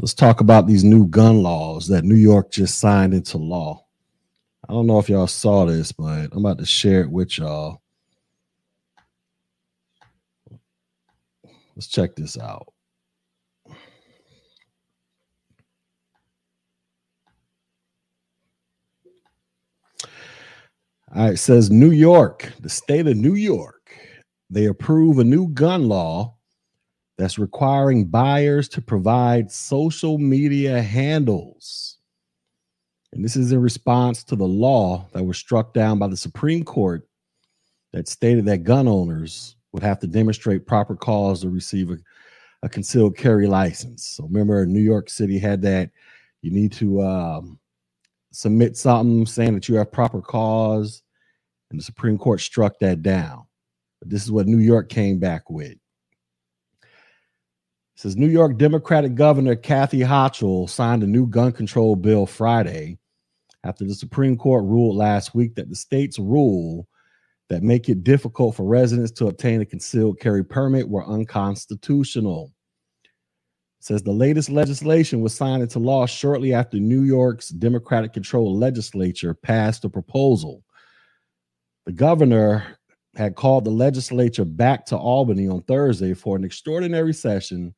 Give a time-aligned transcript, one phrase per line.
[0.00, 3.84] let's talk about these new gun laws that New York just signed into law.
[4.66, 7.82] I don't know if y'all saw this, but I'm about to share it with y'all.
[11.76, 12.72] Let's check this out.
[21.14, 23.94] All right, says New York, the state of New York,
[24.48, 26.36] they approve a new gun law
[27.20, 31.98] that's requiring buyers to provide social media handles.
[33.12, 36.64] And this is in response to the law that was struck down by the Supreme
[36.64, 37.06] Court
[37.92, 41.98] that stated that gun owners would have to demonstrate proper cause to receive a,
[42.62, 44.06] a concealed carry license.
[44.06, 45.90] So remember, New York City had that.
[46.40, 47.58] You need to um,
[48.32, 51.02] submit something saying that you have proper cause,
[51.70, 53.44] and the Supreme Court struck that down.
[53.98, 55.76] But this is what New York came back with
[58.00, 62.96] says New York Democratic Governor Kathy Hochul signed a new gun control bill Friday
[63.62, 66.88] after the Supreme Court ruled last week that the state's rule
[67.50, 72.54] that make it difficult for residents to obtain a concealed carry permit were unconstitutional.
[73.04, 78.58] It says the latest legislation was signed into law shortly after New York's Democratic controlled
[78.58, 80.64] legislature passed a proposal.
[81.84, 82.64] The governor
[83.16, 87.74] had called the legislature back to Albany on Thursday for an extraordinary session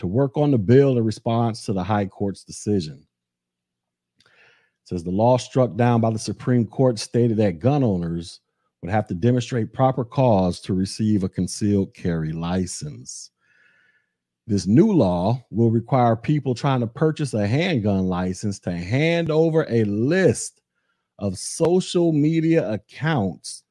[0.00, 3.06] to work on the bill in response to the High Court's decision.
[4.24, 4.28] It
[4.84, 8.40] says the law struck down by the Supreme Court stated that gun owners
[8.82, 13.30] would have to demonstrate proper cause to receive a concealed carry license.
[14.46, 19.66] This new law will require people trying to purchase a handgun license to hand over
[19.68, 20.60] a list
[21.18, 23.64] of social media accounts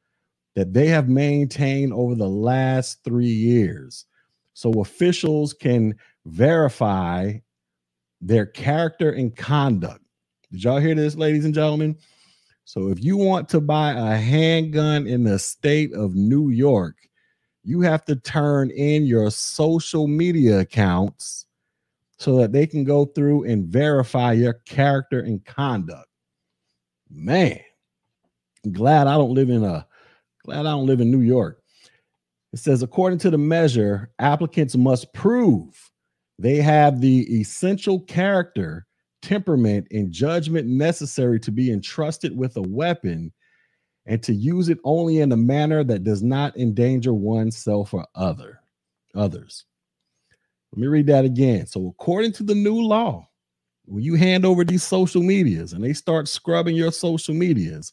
[0.55, 4.05] that they have maintained over the last three years.
[4.53, 5.95] So officials can
[6.29, 7.33] verify
[8.21, 10.03] their character and conduct.
[10.51, 11.97] Did y'all hear this, ladies and gentlemen?
[12.65, 16.95] So if you want to buy a handgun in the state of New York,
[17.63, 21.45] you have to turn in your social media accounts
[22.17, 26.07] so that they can go through and verify your character and conduct.
[27.09, 27.59] Man,
[28.65, 29.87] I'm glad I don't live in a
[30.43, 31.61] glad I don't live in New York.
[32.53, 35.91] It says according to the measure, applicants must prove
[36.39, 38.87] they have the essential character,
[39.21, 43.33] temperament, and judgment necessary to be entrusted with a weapon
[44.05, 48.61] and to use it only in a manner that does not endanger oneself or other
[49.13, 49.65] others.
[50.71, 51.65] Let me read that again.
[51.65, 53.27] So, according to the new law,
[53.83, 57.91] when you hand over these social medias and they start scrubbing your social medias,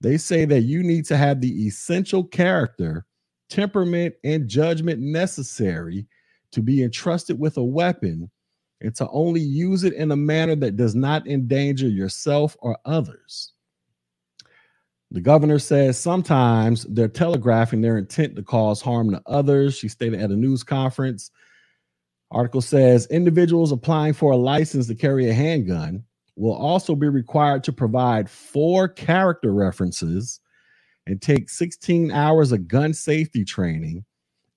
[0.00, 3.04] they say that you need to have the essential character,
[3.48, 6.06] temperament, and judgment necessary
[6.52, 8.30] to be entrusted with a weapon
[8.80, 13.52] and to only use it in a manner that does not endanger yourself or others.
[15.10, 19.76] The governor says sometimes they're telegraphing their intent to cause harm to others.
[19.76, 21.30] She stated at a news conference.
[22.30, 26.04] Article says individuals applying for a license to carry a handgun
[26.36, 30.40] will also be required to provide four character references
[31.06, 34.04] and take 16 hours of gun safety training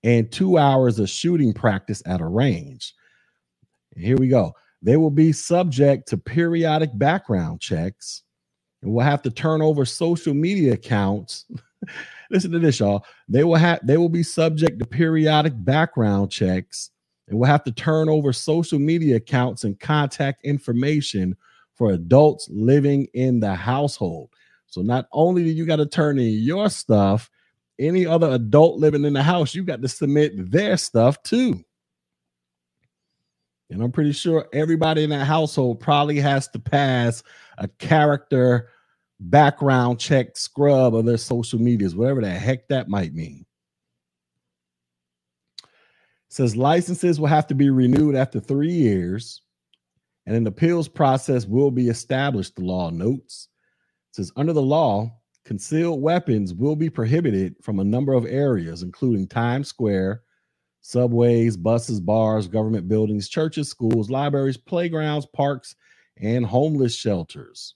[0.04, 2.94] and two hours of shooting practice at a range.
[3.96, 4.54] here we go.
[4.82, 8.24] They will be subject to periodic background checks
[8.82, 11.46] and will have to turn over social media accounts.
[12.30, 13.06] Listen to this, y'all.
[13.30, 16.90] They will have they will be subject to periodic background checks
[17.28, 21.36] and will have to turn over social media accounts and contact information
[21.76, 24.30] for adults living in the household.
[24.68, 27.30] So not only do you got to turn in your stuff,
[27.80, 31.64] any other adult living in the house, you got to submit their stuff too.
[33.70, 37.24] And I'm pretty sure everybody in that household probably has to pass
[37.58, 38.70] a character
[39.20, 43.46] background check scrub of their social medias, whatever the heck that might mean.
[45.64, 45.70] It
[46.30, 49.42] says licenses will have to be renewed after three years,
[50.26, 53.50] and an appeals process will be established, the law notes.
[54.12, 55.12] It says under the law,
[55.46, 60.22] Concealed weapons will be prohibited from a number of areas, including Times Square,
[60.82, 65.76] subways, buses, bars, government buildings, churches, schools, libraries, playgrounds, parks,
[66.18, 67.76] and homeless shelters.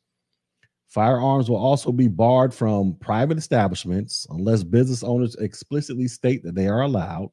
[0.88, 6.68] Firearms will also be barred from private establishments unless business owners explicitly state that they
[6.68, 7.32] are allowed.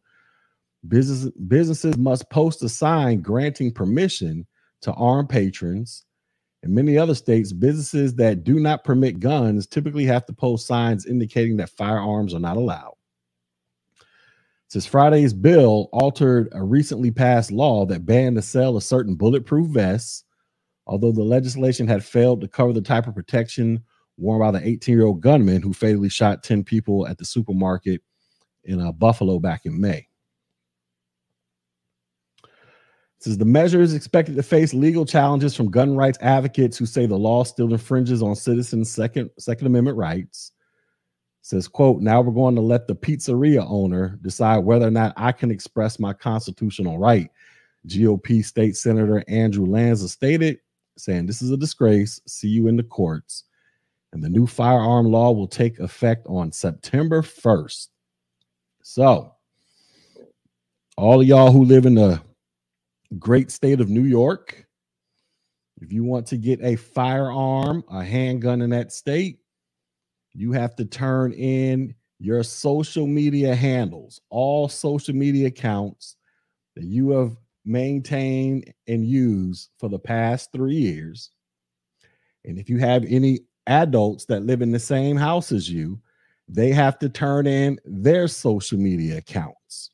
[0.86, 4.46] Business, businesses must post a sign granting permission
[4.82, 6.04] to armed patrons.
[6.64, 11.04] In many other states, businesses that do not permit guns typically have to post signs
[11.04, 12.94] indicating that firearms are not allowed.
[14.68, 19.68] Since Friday's bill altered a recently passed law that banned the sale of certain bulletproof
[19.68, 20.24] vests,
[20.86, 23.84] although the legislation had failed to cover the type of protection
[24.16, 28.00] worn by the 18 year old gunman who fatally shot 10 people at the supermarket
[28.64, 30.08] in uh, Buffalo back in May.
[33.24, 37.06] Says the measure is expected to face legal challenges from gun rights advocates who say
[37.06, 40.52] the law still infringes on citizens' second Second Amendment rights.
[41.40, 45.32] says, quote, now we're going to let the pizzeria owner decide whether or not I
[45.32, 47.30] can express my constitutional right.
[47.86, 50.58] GOP State Senator Andrew Lanza stated,
[50.98, 52.20] saying, This is a disgrace.
[52.26, 53.44] See you in the courts.
[54.12, 57.88] And the new firearm law will take effect on September 1st.
[58.82, 59.32] So,
[60.98, 62.20] all of y'all who live in the
[63.18, 64.66] great state of New York.
[65.80, 69.38] If you want to get a firearm, a handgun in that state,
[70.32, 76.16] you have to turn in your social media handles, all social media accounts
[76.74, 81.30] that you have maintained and used for the past three years.
[82.44, 86.00] And if you have any adults that live in the same house as you,
[86.48, 89.90] they have to turn in their social media accounts.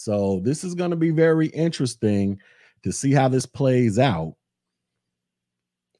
[0.00, 2.40] So this is going to be very interesting
[2.84, 4.34] to see how this plays out,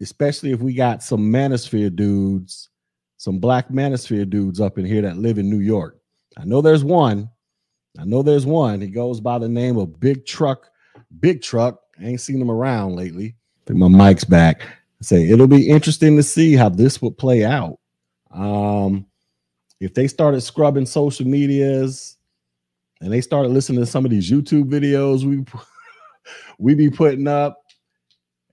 [0.00, 2.70] especially if we got some manosphere dudes,
[3.18, 5.98] some black manosphere dudes up in here that live in New York.
[6.38, 7.28] I know there's one.
[7.98, 8.80] I know there's one.
[8.80, 10.70] He goes by the name of Big Truck.
[11.20, 11.78] Big Truck.
[12.00, 13.36] I ain't seen him around lately.
[13.36, 14.62] I think my mic's back.
[14.62, 17.78] I say it'll be interesting to see how this would play out.
[18.30, 19.04] Um,
[19.78, 22.16] if they started scrubbing social medias,
[23.00, 25.44] and they started listening to some of these YouTube videos we
[26.58, 27.58] we be putting up.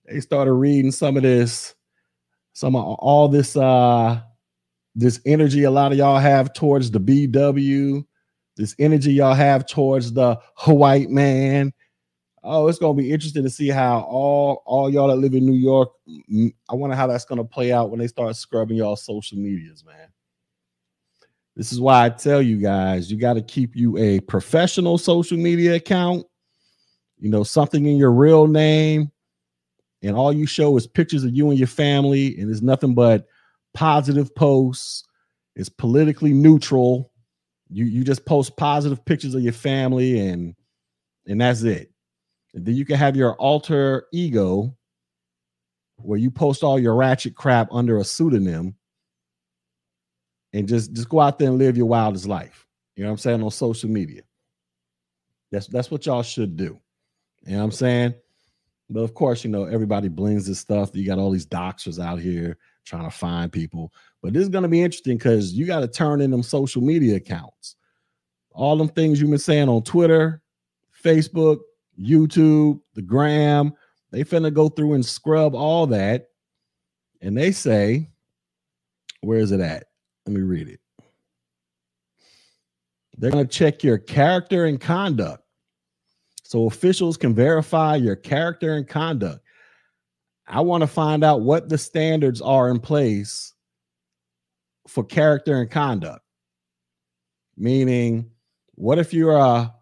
[0.05, 1.75] They started reading some of this,
[2.53, 4.21] some of all this uh
[4.95, 8.03] this energy a lot of y'all have towards the BW,
[8.55, 11.73] this energy y'all have towards the white man.
[12.43, 15.57] Oh, it's gonna be interesting to see how all all y'all that live in New
[15.57, 15.89] York.
[16.69, 20.07] I wonder how that's gonna play out when they start scrubbing y'all social medias, man.
[21.57, 25.39] This is why I tell you guys, you got to keep you a professional social
[25.39, 26.23] media account,
[27.17, 29.11] you know, something in your real name,
[30.03, 33.25] and all you show is pictures of you and your family, and it's nothing but
[33.73, 35.03] positive posts.
[35.55, 37.11] It's politically neutral.
[37.69, 40.53] You you just post positive pictures of your family, and
[41.25, 41.91] and that's it.
[42.53, 44.77] And then you can have your alter ego,
[45.95, 48.76] where you post all your ratchet crap under a pseudonym
[50.53, 52.65] and just just go out there and live your wildest life.
[52.95, 54.21] You know what I'm saying on social media.
[55.51, 56.79] That's that's what y'all should do.
[57.45, 58.13] You know what I'm saying?
[58.89, 60.91] But of course, you know, everybody blends this stuff.
[60.93, 63.91] You got all these doxers out here trying to find people.
[64.21, 66.81] But this is going to be interesting because you got to turn in them social
[66.81, 67.75] media accounts.
[68.51, 70.41] All them things you've been saying on Twitter,
[71.03, 71.59] Facebook,
[71.99, 73.73] YouTube, the gram,
[74.11, 76.29] they finna go through and scrub all that.
[77.21, 78.09] And they say,
[79.21, 79.86] where is it at?
[80.27, 80.81] Let me read it.
[83.17, 85.41] They're going to check your character and conduct.
[86.43, 89.39] So officials can verify your character and conduct.
[90.45, 93.53] I want to find out what the standards are in place
[94.87, 96.21] for character and conduct.
[97.55, 98.29] Meaning,
[98.75, 99.73] what if you're a,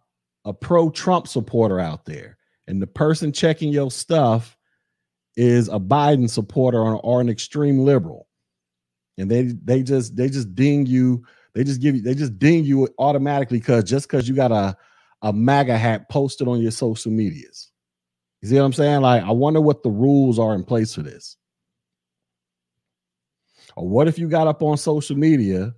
[0.45, 2.37] a pro Trump supporter out there
[2.67, 4.55] and the person checking your stuff
[5.35, 8.24] is a Biden supporter or, or an extreme liberal?
[9.17, 11.23] And they they just they just ding you.
[11.53, 14.77] They just give you they just ding you automatically because just because you got a
[15.21, 17.71] a MAGA hat posted on your social medias.
[18.41, 19.01] You see what I'm saying?
[19.01, 21.37] Like, I wonder what the rules are in place for this.
[23.75, 25.73] Or what if you got up on social media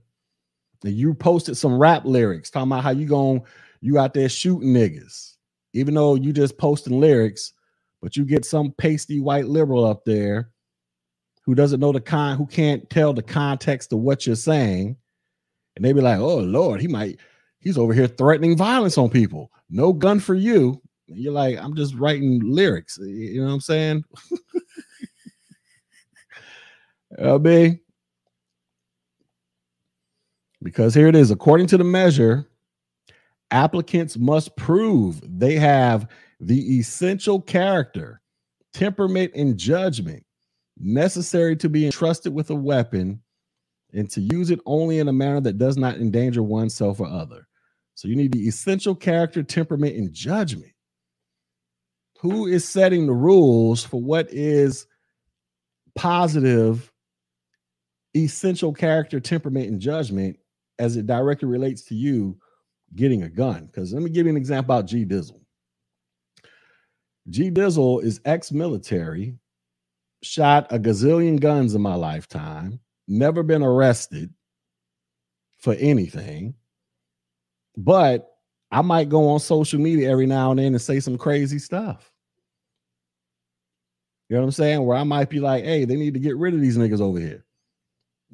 [0.83, 3.43] and you posted some rap lyrics talking about how you going
[3.81, 5.35] you out there shooting niggas,
[5.73, 7.53] even though you just posting lyrics,
[8.01, 10.51] but you get some pasty white liberal up there
[11.47, 14.97] who doesn't know the con who can't tell the context of what you're saying.
[15.75, 17.19] And they be like oh lord he might
[17.59, 19.49] he's over here threatening violence on people.
[19.69, 20.79] No gun for you.
[21.07, 22.99] And you're like i'm just writing lyrics.
[23.01, 24.03] You know what i'm saying?
[27.19, 27.79] LB.
[30.61, 32.45] Because here it is according to the measure,
[33.51, 36.09] applicants must prove they have
[36.41, 38.21] the essential character,
[38.73, 40.25] temperament, and judgment
[40.79, 43.21] necessary to be entrusted with a weapon
[43.93, 47.47] and to use it only in a manner that does not endanger oneself or other.
[47.95, 50.71] So you need the essential character, temperament, and judgment.
[52.19, 54.87] Who is setting the rules for what is
[55.95, 56.91] positive,
[58.15, 60.37] essential character, temperament, and judgment
[60.79, 62.37] as it directly relates to you
[62.95, 63.65] getting a gun.
[63.65, 65.41] Because let me give you an example about G Dizzle.
[67.29, 69.35] G Dizzle is ex military,
[70.23, 74.33] shot a gazillion guns in my lifetime, never been arrested
[75.57, 76.55] for anything.
[77.75, 78.29] But
[78.71, 82.11] I might go on social media every now and then and say some crazy stuff.
[84.29, 84.85] You know what I'm saying?
[84.85, 87.19] Where I might be like, hey, they need to get rid of these niggas over
[87.19, 87.45] here.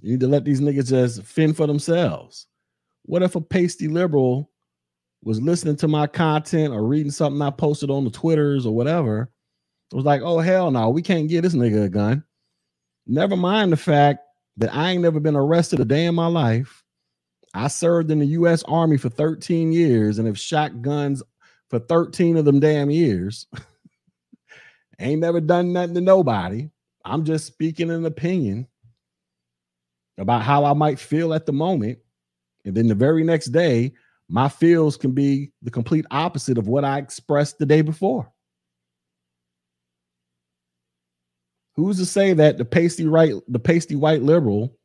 [0.01, 2.47] You need to let these niggas just fend for themselves.
[3.03, 4.49] What if a pasty liberal
[5.21, 9.29] was listening to my content or reading something I posted on the Twitters or whatever?
[9.93, 12.23] Was like, oh, hell no, we can't get this nigga a gun.
[13.05, 14.19] Never mind the fact
[14.57, 16.83] that I ain't never been arrested a day in my life.
[17.53, 18.63] I served in the U.S.
[18.63, 21.21] Army for 13 years and have shot guns
[21.69, 23.45] for 13 of them damn years.
[24.99, 26.69] ain't never done nothing to nobody.
[27.05, 28.67] I'm just speaking an opinion
[30.17, 31.99] about how I might feel at the moment.
[32.65, 33.93] And then the very next day,
[34.29, 38.31] my feels can be the complete opposite of what I expressed the day before.
[41.75, 44.77] Who's to say that the pasty right, the pasty white liberal,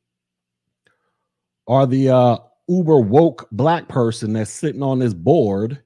[1.67, 5.83] or the uh, uber woke black person that's sitting on this board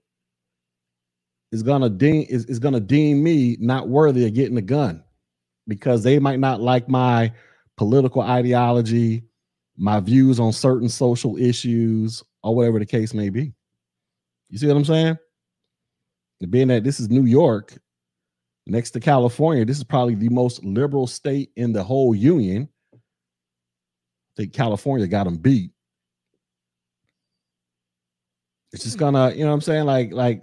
[1.51, 5.03] is gonna deem is, is gonna deem me not worthy of getting a gun
[5.69, 7.33] because they might not like my
[7.77, 9.25] political ideology,
[9.77, 13.53] my views on certain social issues, or whatever the case may be.
[14.51, 15.19] You see what I'm saying?
[16.51, 17.79] Being that this is New York,
[18.67, 22.69] next to California, this is probably the most liberal state in the whole union.
[22.95, 22.99] I
[24.37, 25.73] think California got them beat.
[28.73, 29.01] It's just hmm.
[29.01, 29.85] gonna, you know what I'm saying?
[29.85, 30.43] Like, like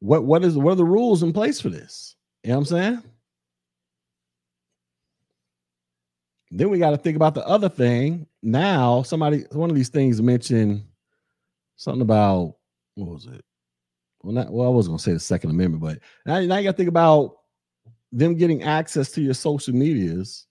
[0.00, 2.16] what what is what are the rules in place for this?
[2.42, 3.02] You know what I'm saying?
[6.50, 8.26] Then we got to think about the other thing.
[8.42, 10.82] Now, somebody, one of these things mentioned
[11.76, 12.56] something about
[12.96, 13.44] what was it?
[14.22, 16.72] Well, not well, I was gonna say the Second Amendment, but now, now you got
[16.72, 17.36] to think about
[18.12, 20.46] them getting access to your social medias.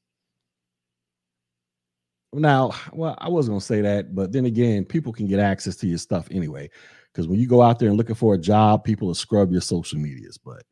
[2.33, 5.87] Now, well, I was gonna say that, but then again, people can get access to
[5.87, 6.69] your stuff anyway.
[7.11, 9.61] Because when you go out there and looking for a job, people will scrub your
[9.61, 10.37] social medias.
[10.37, 10.63] But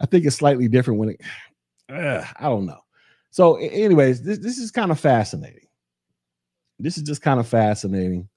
[0.00, 1.20] I think it's slightly different when it.
[1.88, 2.80] Uh, I don't know.
[3.30, 5.66] So, anyways, this this is kind of fascinating.
[6.78, 8.28] This is just kind of fascinating.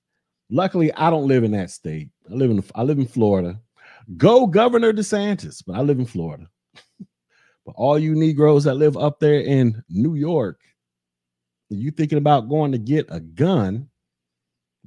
[0.49, 2.09] Luckily, I don't live in that state.
[2.29, 3.59] I live in I live in Florida.
[4.17, 6.47] Go Governor DeSantis, but I live in Florida.
[7.65, 10.59] but all you Negroes that live up there in New York,
[11.69, 13.87] you thinking about going to get a gun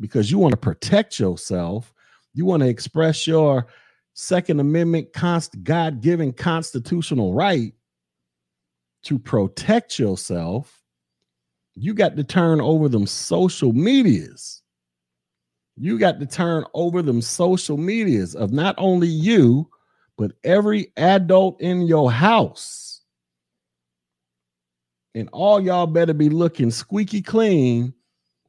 [0.01, 1.95] because you want to protect yourself,
[2.35, 3.67] you want to express your
[4.15, 7.73] Second Amendment const- God-given constitutional right
[9.05, 10.83] to protect yourself,
[11.75, 14.62] you got to turn over them social medias
[15.77, 19.69] you got to turn over them social medias of not only you,
[20.19, 23.01] but every adult in your house.
[25.15, 27.93] And all y'all better be looking squeaky clean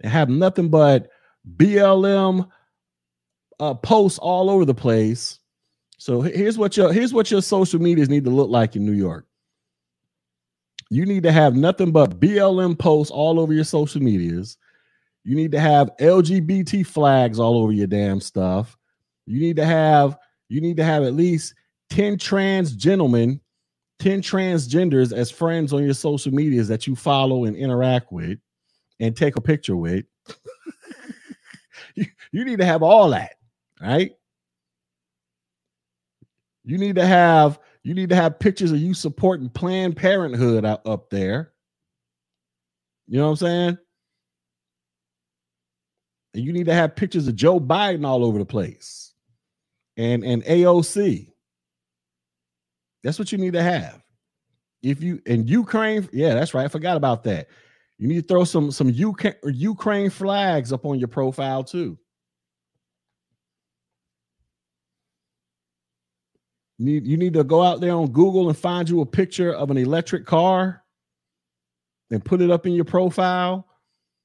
[0.02, 1.10] and have nothing but
[1.58, 2.50] BLM
[3.60, 5.40] uh, posts all over the place.
[5.98, 8.94] So here's what your here's what your social medias need to look like in New
[8.94, 9.26] York.
[10.90, 14.58] You need to have nothing but BLM posts all over your social medias.
[15.24, 18.78] You need to have LGBT flags all over your damn stuff.
[19.26, 20.18] You need to have
[20.50, 21.56] you need to have at least
[21.90, 23.40] 10 trans gentlemen,
[24.00, 28.38] 10 transgenders as friends on your social medias that you follow and interact with
[29.00, 30.06] and take a picture with.
[31.96, 33.36] you, you need to have all that,
[33.82, 34.12] right?
[36.66, 40.86] You need to have you need to have pictures of you supporting Planned Parenthood out,
[40.88, 41.52] up there.
[43.08, 43.78] You know what I'm saying?
[46.34, 49.14] And you need to have pictures of Joe Biden all over the place
[49.98, 51.30] and, and AOC.
[53.04, 54.02] That's what you need to have.
[54.82, 56.66] If you in Ukraine, yeah, that's right.
[56.66, 57.48] I forgot about that.
[57.98, 61.98] You need to throw some some UK, Ukraine flags up on your profile too.
[66.78, 69.54] You need, you need to go out there on Google and find you a picture
[69.54, 70.84] of an electric car
[72.12, 73.68] and put it up in your profile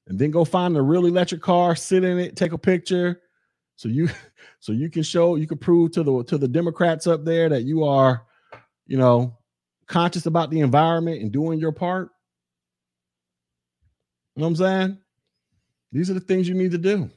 [0.09, 3.21] and then go find a real electric car, sit in it, take a picture,
[3.75, 4.09] so you
[4.59, 7.63] so you can show you can prove to the to the Democrats up there that
[7.63, 8.25] you are,
[8.87, 9.37] you know,
[9.87, 12.09] conscious about the environment and doing your part.
[14.35, 14.97] You know what I'm saying?
[15.91, 17.09] These are the things you need to do.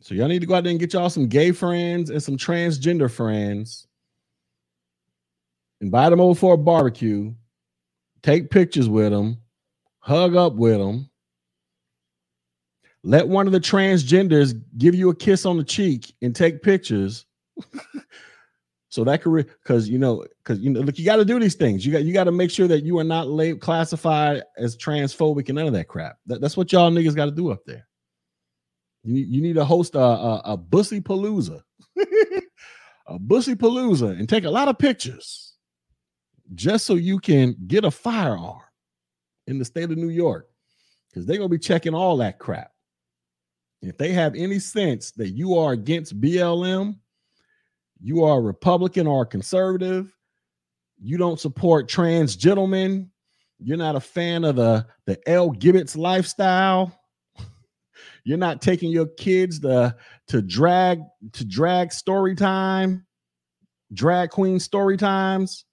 [0.00, 2.36] So y'all need to go out there and get y'all some gay friends and some
[2.36, 3.86] transgender friends.
[5.80, 7.34] Invite them over for a barbecue
[8.22, 9.38] take pictures with them,
[10.00, 11.10] hug up with them,
[13.04, 17.26] let one of the transgenders give you a kiss on the cheek and take pictures.
[18.88, 21.54] so that could because you know because you know look you got to do these
[21.54, 21.86] things.
[21.86, 25.48] You got you got to make sure that you are not late, classified as transphobic
[25.48, 26.16] and none of that crap.
[26.26, 27.86] That, that's what y'all niggas got to do up there.
[29.04, 31.62] You you need to host a a, a bussy palooza,
[33.06, 35.47] a bussy palooza, and take a lot of pictures,
[36.54, 38.60] just so you can get a firearm
[39.46, 40.48] in the state of New York,
[41.08, 42.72] because they're gonna be checking all that crap.
[43.80, 46.96] If they have any sense that you are against BLM,
[48.00, 50.14] you are a Republican or conservative,
[51.00, 53.10] you don't support trans gentlemen,
[53.60, 56.92] you're not a fan of the, the Elle Gibbets lifestyle,
[58.24, 59.94] you're not taking your kids to,
[60.28, 61.00] to drag
[61.32, 63.06] to drag story time,
[63.92, 65.64] drag queen story times.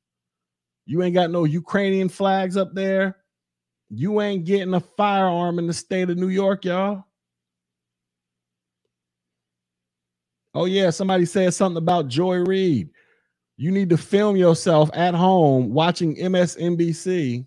[0.85, 3.17] You ain't got no Ukrainian flags up there.
[3.89, 7.05] You ain't getting a firearm in the state of New York, y'all.
[10.53, 12.89] Oh, yeah, somebody said something about Joy Reid.
[13.57, 17.45] You need to film yourself at home watching MSNBC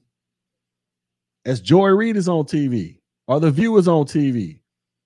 [1.45, 4.61] as Joy Reid is on TV or the viewers on TV.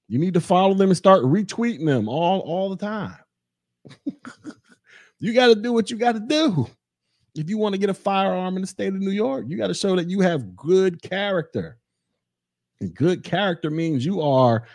[0.08, 3.16] You need to follow them and start retweeting them all, all the time.
[5.20, 6.68] you got to do what you got to do.
[7.34, 9.68] If you want to get a firearm in the state of New York, you got
[9.68, 11.78] to show that you have good character.
[12.80, 14.66] And good character means you are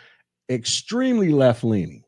[0.48, 2.02] extremely left leaning.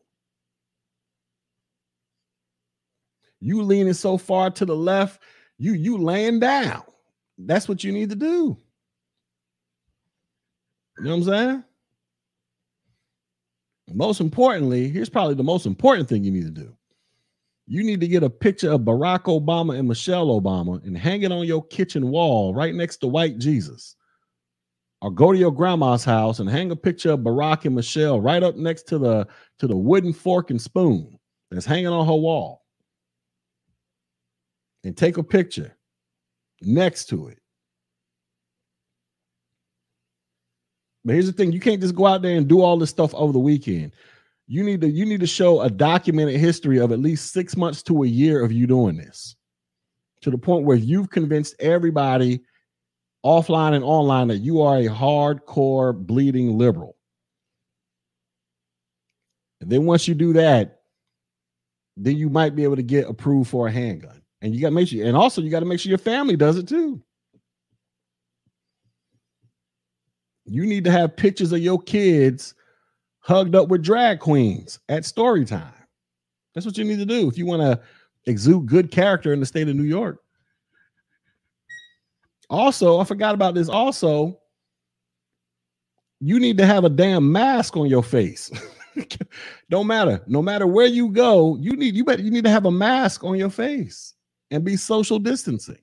[3.41, 5.23] You leaning so far to the left,
[5.59, 6.83] you you laying down.
[7.39, 8.57] That's what you need to do.
[10.99, 11.65] You know what I'm saying?
[13.93, 16.77] Most importantly, here's probably the most important thing you need to do.
[17.71, 21.31] You need to get a picture of Barack Obama and Michelle Obama and hang it
[21.31, 23.95] on your kitchen wall right next to white Jesus.
[25.01, 28.43] Or go to your grandma's house and hang a picture of Barack and Michelle right
[28.43, 29.25] up next to the
[29.61, 31.17] to the wooden fork and spoon
[31.49, 32.65] that's hanging on her wall
[34.83, 35.77] and take a picture
[36.63, 37.39] next to it.
[41.05, 43.15] But here's the thing: you can't just go out there and do all this stuff
[43.15, 43.93] over the weekend.
[44.53, 47.85] You need to you need to show a documented history of at least six months
[47.85, 49.37] to a year of you doing this,
[50.23, 52.41] to the point where you've convinced everybody,
[53.25, 56.97] offline and online, that you are a hardcore bleeding liberal.
[59.61, 60.81] And then once you do that,
[61.97, 64.21] then you might be able to get approved for a handgun.
[64.43, 66.35] And you got to make sure, and also you got to make sure your family
[66.35, 67.01] does it too.
[70.45, 72.57] You need to have pictures of your kids
[73.21, 75.73] hugged up with drag queens at story time.
[76.55, 77.81] That's what you need to do if you want to
[78.27, 80.21] exude good character in the state of New York.
[82.51, 83.69] Also, I forgot about this.
[83.69, 84.39] Also,
[86.21, 88.51] you need to have a damn mask on your face.
[89.71, 90.23] Don't matter.
[90.27, 93.25] No matter where you go, you need you better you need to have a mask
[93.25, 94.15] on your face
[94.51, 95.79] and be social distancing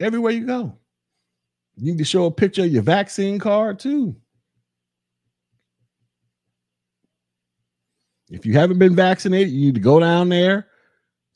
[0.00, 0.78] everywhere you go.
[1.76, 4.16] You need to show a picture of your vaccine card too.
[8.30, 10.66] If you haven't been vaccinated, you need to go down there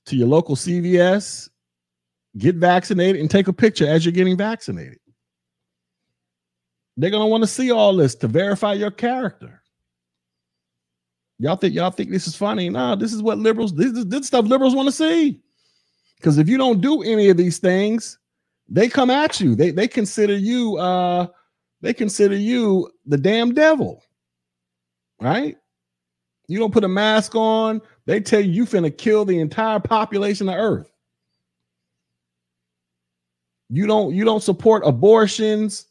[0.07, 1.49] to your local CVS,
[2.37, 4.99] get vaccinated, and take a picture as you're getting vaccinated.
[6.97, 9.63] They're gonna want to see all this to verify your character.
[11.39, 12.69] Y'all think y'all think this is funny?
[12.69, 15.41] No, this is what liberals this is this stuff liberals want to see.
[16.17, 18.19] Because if you don't do any of these things,
[18.69, 19.55] they come at you.
[19.55, 21.29] They they consider you uh
[21.81, 24.03] they consider you the damn devil.
[25.19, 25.57] Right?
[26.51, 30.49] You don't put a mask on, they tell you you finna kill the entire population
[30.49, 30.91] of earth.
[33.69, 35.87] You don't you don't support abortions.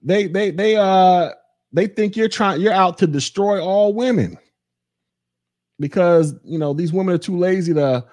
[0.00, 1.30] They they they uh
[1.72, 4.38] they think you're trying you're out to destroy all women
[5.80, 8.04] because you know these women are too lazy to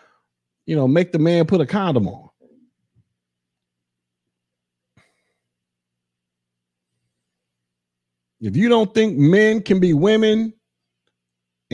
[0.65, 2.29] you know make the man put a condom on
[8.41, 10.51] if you don't think men can be women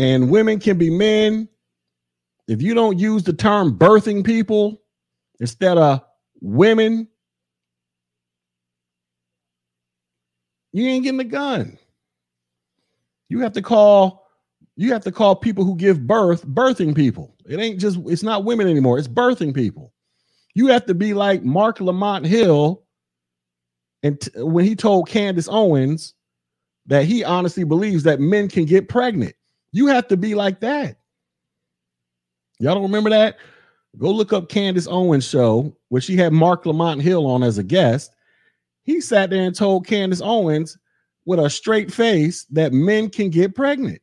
[0.02, 1.50] and women can be men
[2.48, 4.82] if you don't use the term birthing people
[5.40, 6.02] instead of
[6.42, 7.08] women
[10.74, 11.78] you ain't getting the gun
[13.30, 14.22] you have to call
[14.76, 17.36] you have to call people who give birth birthing people.
[17.48, 19.94] It ain't just, it's not women anymore, it's birthing people.
[20.56, 22.84] You have to be like Marc Lamont Hill
[24.04, 26.14] and t- when he told Candace Owens
[26.88, 29.36] that he honestly believes that men can get pregnant.
[29.72, 30.98] You have to be like that.
[32.60, 33.38] Y'all don't remember that?
[33.98, 37.64] Go look up Candace Owens show where she had Marc Lamont Hill on as a
[37.64, 38.12] guest.
[38.84, 40.78] He sat there and told Candace Owens
[41.26, 44.02] with a straight face that men can get pregnant.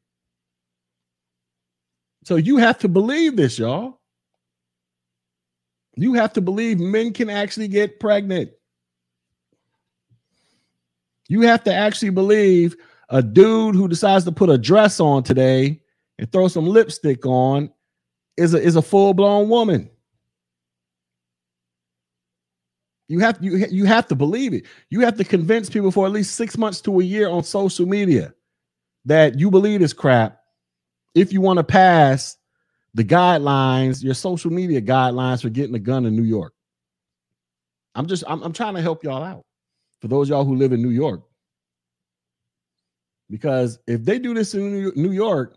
[2.24, 4.00] So you have to believe this, y'all.
[5.96, 8.50] You have to believe men can actually get pregnant.
[11.28, 12.76] You have to actually believe
[13.08, 15.80] a dude who decides to put a dress on today
[16.18, 17.70] and throw some lipstick on
[18.36, 19.90] is a, is a full-blown woman.
[23.08, 24.66] You have you you have to believe it.
[24.90, 27.86] You have to convince people for at least six months to a year on social
[27.86, 28.34] media
[29.06, 30.40] that you believe this crap.
[31.14, 32.36] If you want to pass
[32.92, 36.52] the guidelines, your social media guidelines for getting a gun in New York.
[37.94, 39.44] I'm just I'm, I'm trying to help y'all out.
[40.00, 41.22] For those y'all who live in New York,
[43.30, 45.56] because if they do this in New York,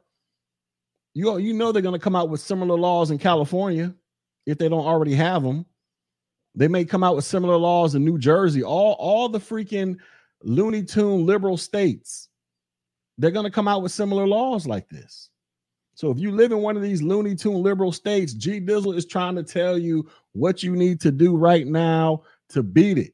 [1.13, 3.93] you you know they're going to come out with similar laws in California
[4.45, 5.65] if they don't already have them.
[6.55, 8.63] They may come out with similar laws in New Jersey.
[8.63, 9.97] All all the freaking
[10.43, 12.29] Looney Tune liberal states,
[13.17, 15.29] they're going to come out with similar laws like this.
[15.93, 19.05] So if you live in one of these Looney Tune liberal states, G Dizzle is
[19.05, 23.13] trying to tell you what you need to do right now to beat it.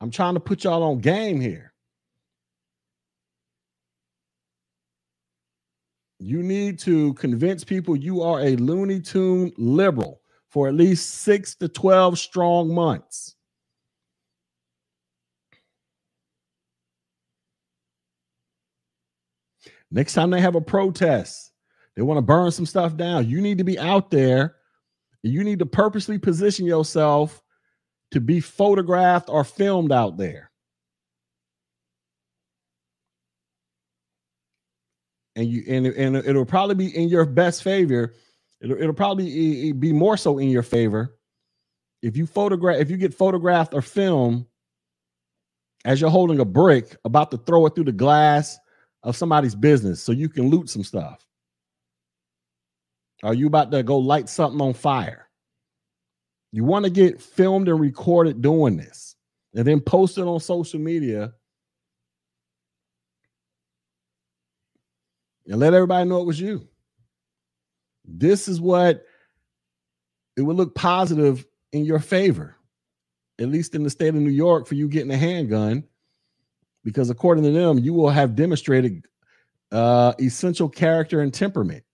[0.00, 1.71] I'm trying to put y'all on game here.
[6.22, 11.56] You need to convince people you are a Looney Tune liberal for at least six
[11.56, 13.34] to 12 strong months.
[19.90, 21.50] Next time they have a protest,
[21.96, 23.28] they want to burn some stuff down.
[23.28, 24.54] You need to be out there.
[25.24, 27.42] You need to purposely position yourself
[28.12, 30.51] to be photographed or filmed out there.
[35.34, 38.14] And you and, and it'll probably be in your best favor
[38.62, 41.16] It'll, it'll probably be more so in your favor
[42.00, 44.46] if you photograph if you get photographed or filmed
[45.84, 48.58] as you're holding a brick about to throw it through the glass
[49.02, 51.26] of somebody's business so you can loot some stuff.
[53.24, 55.28] Are you about to go light something on fire?
[56.52, 59.16] You want to get filmed and recorded doing this
[59.54, 61.32] and then post it on social media
[65.48, 66.66] and let everybody know it was you.
[68.04, 69.04] This is what
[70.36, 72.56] it would look positive in your favor,
[73.38, 75.84] at least in the state of New York, for you getting a handgun,
[76.84, 79.06] because according to them, you will have demonstrated
[79.70, 81.84] uh, essential character and temperament.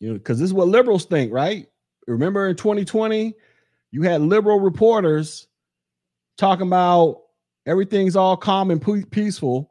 [0.00, 1.66] You know, because this is what liberals think, right?
[2.06, 3.34] Remember in 2020,
[3.92, 5.46] you had liberal reporters
[6.38, 7.22] talking about
[7.66, 9.70] everything's all calm and peaceful,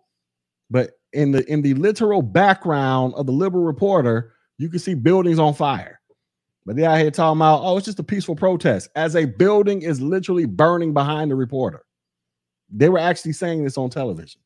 [0.69, 5.39] but in the in the literal background of the liberal reporter, you can see buildings
[5.39, 5.99] on fire.
[6.65, 9.81] But they out here talking about, oh, it's just a peaceful protest, as a building
[9.81, 11.83] is literally burning behind the reporter.
[12.69, 14.41] They were actually saying this on television.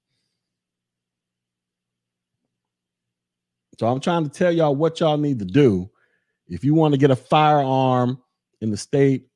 [3.80, 5.90] So I'm trying to tell y'all what y'all need to do
[6.48, 8.22] if you want to get a firearm
[8.62, 9.28] in the state,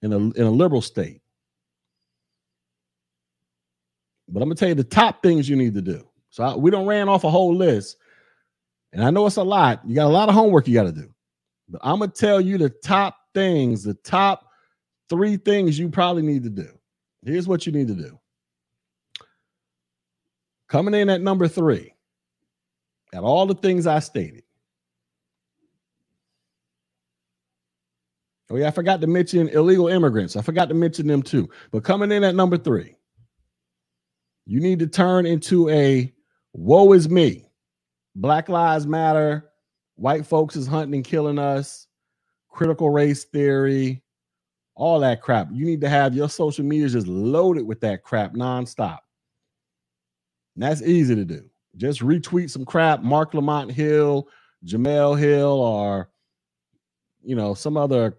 [0.00, 1.20] in a in a liberal state.
[4.28, 6.04] But I'm gonna tell you the top things you need to do.
[6.32, 7.98] So I, we don't ran off a whole list,
[8.94, 9.82] and I know it's a lot.
[9.86, 11.12] You got a lot of homework you got to do.
[11.68, 14.46] But I'm gonna tell you the top things, the top
[15.10, 16.68] three things you probably need to do.
[17.22, 18.18] Here's what you need to do.
[20.68, 21.94] Coming in at number three,
[23.12, 24.42] at all the things I stated.
[28.50, 30.36] Oh, yeah, I forgot to mention illegal immigrants.
[30.36, 31.48] I forgot to mention them too.
[31.70, 32.96] But coming in at number three,
[34.46, 36.12] you need to turn into a
[36.52, 37.46] woe is me.
[38.14, 39.50] Black Lives Matter,
[39.96, 41.86] white folks is hunting and killing us,
[42.48, 44.02] critical race theory,
[44.74, 45.48] all that crap.
[45.52, 48.98] You need to have your social media just loaded with that crap nonstop.
[50.54, 51.44] And that's easy to do.
[51.76, 54.28] Just retweet some crap, Marc Lamont Hill,
[54.66, 56.10] Jemele Hill, or
[57.22, 58.18] you know, some other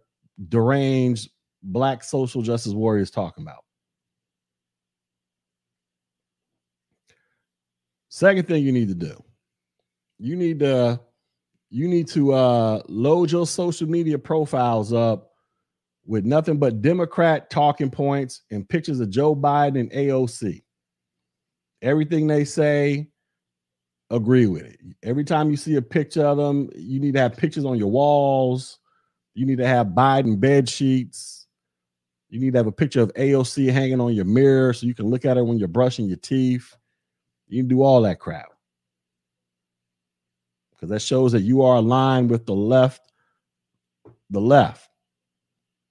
[0.50, 1.30] deranged
[1.62, 3.63] black social justice warriors talking about.
[8.14, 9.24] Second thing you need to do,
[10.20, 11.00] you need to
[11.72, 15.32] you need to uh, load your social media profiles up
[16.06, 20.62] with nothing but Democrat talking points and pictures of Joe Biden and AOC.
[21.82, 23.08] Everything they say,
[24.12, 24.80] agree with it.
[25.02, 27.90] Every time you see a picture of them, you need to have pictures on your
[27.90, 28.78] walls.
[29.34, 31.48] You need to have Biden bed sheets.
[32.30, 35.10] You need to have a picture of AOC hanging on your mirror so you can
[35.10, 36.78] look at her when you're brushing your teeth.
[37.54, 38.48] You can do all that crap.
[40.72, 43.12] Because that shows that you are aligned with the left,
[44.32, 44.90] the left.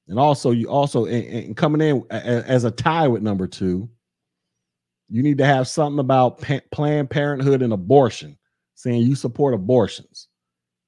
[0.08, 3.88] And also, you also in, in coming in as a tie with number two,
[5.12, 8.38] You need to have something about pa- Planned Parenthood and abortion,
[8.76, 10.28] saying you support abortions.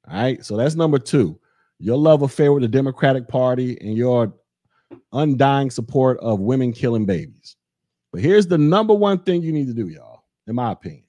[0.09, 0.43] All right.
[0.43, 1.39] So that's number two.
[1.79, 4.33] Your love affair with the Democratic Party and your
[5.13, 7.57] undying support of women killing babies.
[8.13, 10.14] But here's the number one thing you need to do, y'all,
[10.47, 11.05] in my opinion.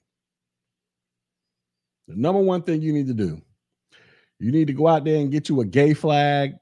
[2.08, 3.40] The number one thing you need to do,
[4.38, 6.54] you need to go out there and get you a gay flag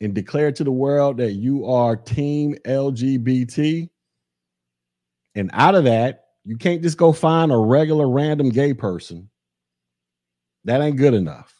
[0.00, 3.88] and declare to the world that you are team LGBT.
[5.34, 9.28] And out of that, you can't just go find a regular random gay person.
[10.64, 11.54] That ain't good enough.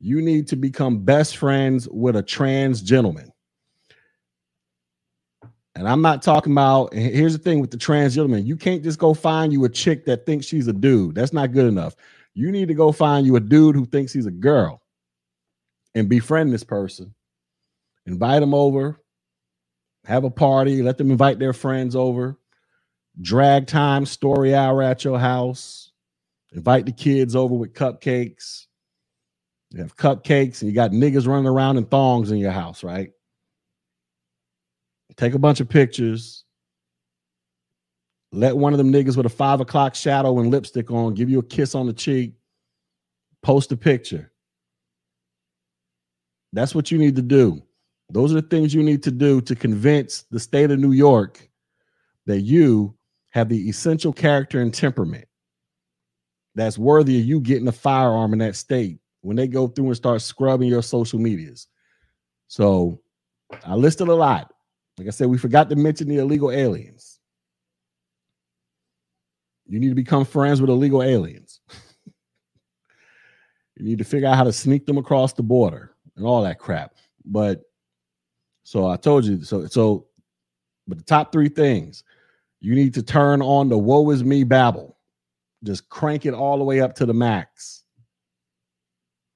[0.00, 3.32] You need to become best friends with a trans gentleman.
[5.76, 8.98] And I'm not talking about, here's the thing with the trans gentleman you can't just
[8.98, 11.14] go find you a chick that thinks she's a dude.
[11.14, 11.96] That's not good enough.
[12.34, 14.82] You need to go find you a dude who thinks he's a girl
[15.94, 17.14] and befriend this person.
[18.06, 19.00] Invite them over,
[20.04, 22.36] have a party, let them invite their friends over,
[23.20, 25.92] drag time, story hour at your house,
[26.52, 28.66] invite the kids over with cupcakes.
[29.70, 33.10] You have cupcakes and you got niggas running around in thongs in your house, right?
[35.16, 36.44] Take a bunch of pictures.
[38.32, 41.38] Let one of them niggas with a five o'clock shadow and lipstick on give you
[41.38, 42.34] a kiss on the cheek.
[43.42, 44.32] Post a picture.
[46.52, 47.62] That's what you need to do.
[48.10, 51.48] Those are the things you need to do to convince the state of New York
[52.26, 52.96] that you
[53.30, 55.26] have the essential character and temperament
[56.54, 59.96] that's worthy of you getting a firearm in that state when they go through and
[59.96, 61.66] start scrubbing your social medias.
[62.46, 63.00] So
[63.64, 64.53] I listed a lot.
[64.98, 67.18] Like I said, we forgot to mention the illegal aliens.
[69.66, 71.60] You need to become friends with illegal aliens.
[73.76, 76.58] you need to figure out how to sneak them across the border and all that
[76.58, 76.94] crap.
[77.24, 77.62] But
[78.62, 80.06] so I told you so so
[80.86, 82.04] but the top three things
[82.60, 84.96] you need to turn on the woe is me babble.
[85.64, 87.84] Just crank it all the way up to the max.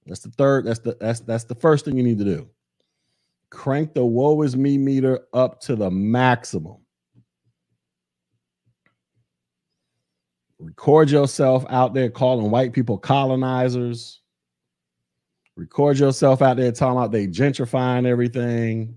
[0.06, 2.48] That's the third, that's the that's that's the first thing you need to do
[3.50, 6.78] crank the woe is me meter up to the maximum.
[10.58, 14.20] Record yourself out there calling white people colonizers.
[15.54, 18.96] Record yourself out there talking about they gentrifying everything.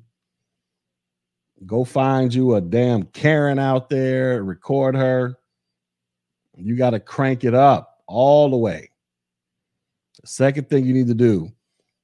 [1.65, 5.37] Go find you a damn Karen out there, record her.
[6.57, 8.89] You got to crank it up all the way.
[10.21, 11.51] The second thing you need to do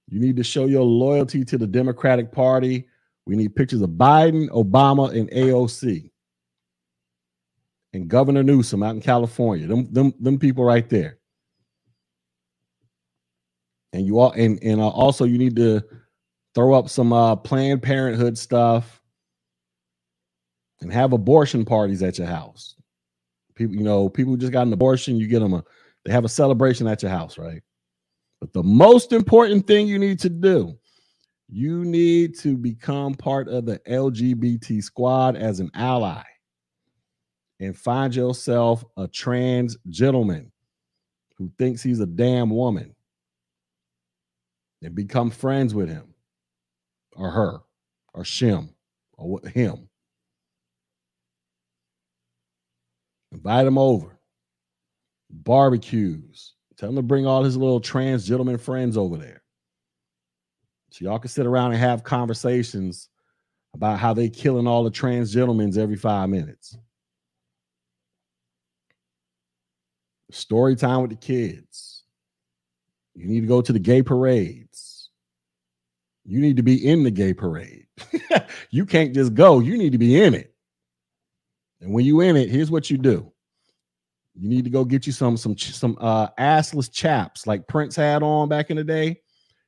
[0.09, 2.87] you need to show your loyalty to the Democratic Party.
[3.25, 6.09] We need pictures of Biden, Obama, and AOC.
[7.93, 9.67] And Governor Newsom out in California.
[9.67, 11.17] Them, them, them people right there.
[13.93, 15.81] And you all and, and uh, also you need to
[16.53, 19.01] throw up some uh Planned Parenthood stuff
[20.81, 22.75] and have abortion parties at your house.
[23.55, 25.63] People, you know, people who just got an abortion, you get them a
[26.05, 27.61] they have a celebration at your house, right?
[28.39, 30.77] But the most important thing you need to do,
[31.49, 36.23] you need to become part of the LGBT squad as an ally
[37.59, 40.51] and find yourself a trans gentleman
[41.37, 42.95] who thinks he's a damn woman
[44.81, 46.13] and become friends with him
[47.15, 47.59] or her
[48.13, 48.69] or shim
[49.13, 49.89] or him.
[53.31, 54.19] Invite him over.
[55.29, 59.41] Barbecues, Tell him to bring all his little trans gentleman friends over there.
[60.91, 63.09] So y'all can sit around and have conversations
[63.73, 66.77] about how they killing all the trans gentlemen every five minutes.
[70.31, 72.03] Story time with the kids.
[73.15, 75.09] You need to go to the gay parades.
[76.25, 77.87] You need to be in the gay parade.
[78.69, 80.53] you can't just go, you need to be in it.
[81.81, 83.31] And when you in it, here's what you do.
[84.39, 88.21] You need to go get you some some some uh assless chaps like Prince had
[88.21, 89.19] on back in the day.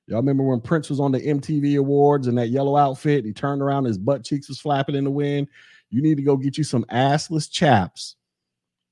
[0.06, 3.26] Y'all remember when Prince was on the MTV Awards in that yellow outfit?
[3.26, 5.48] He turned around, his butt cheeks was flapping in the wind.
[5.92, 8.16] You need to go get you some assless chaps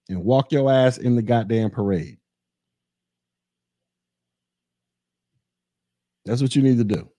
[0.09, 2.17] and walk your ass in the goddamn parade.
[6.25, 7.09] That's what you need to do.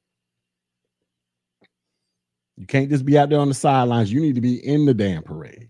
[2.56, 4.12] You can't just be out there on the sidelines.
[4.12, 5.68] You need to be in the damn parade.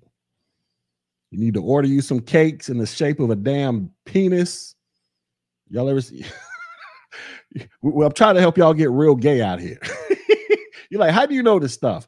[1.30, 4.74] You need to order you some cakes in the shape of a damn penis.
[5.68, 6.24] Y'all ever see?
[7.82, 9.78] well, I'm trying to help y'all get real gay out here.
[10.90, 12.06] You're like, how do you know this stuff?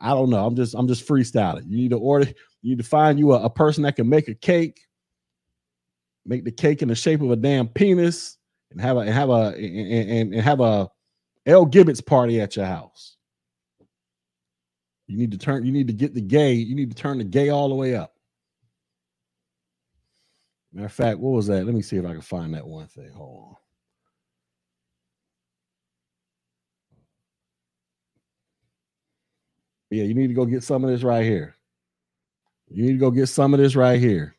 [0.00, 0.44] I don't know.
[0.44, 1.68] I'm just I'm just freestyling.
[1.68, 2.26] You need to order.
[2.62, 4.80] You need to find you a, a person that can make a cake,
[6.26, 8.38] make the cake in the shape of a damn penis,
[8.70, 10.88] and have a and have a and, and, and have a
[11.46, 13.16] L Gibbets party at your house.
[15.06, 15.64] You need to turn.
[15.64, 16.54] You need to get the gay.
[16.54, 18.14] You need to turn the gay all the way up.
[20.72, 21.64] Matter of fact, what was that?
[21.64, 23.10] Let me see if I can find that one thing.
[23.12, 23.56] Hold on.
[29.90, 31.56] Yeah, you need to go get some of this right here.
[32.68, 34.36] You need to go get some of this right here.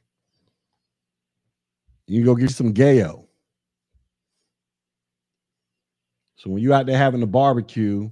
[2.08, 3.26] You go get some gayo.
[6.38, 8.10] So when you out there having a barbecue,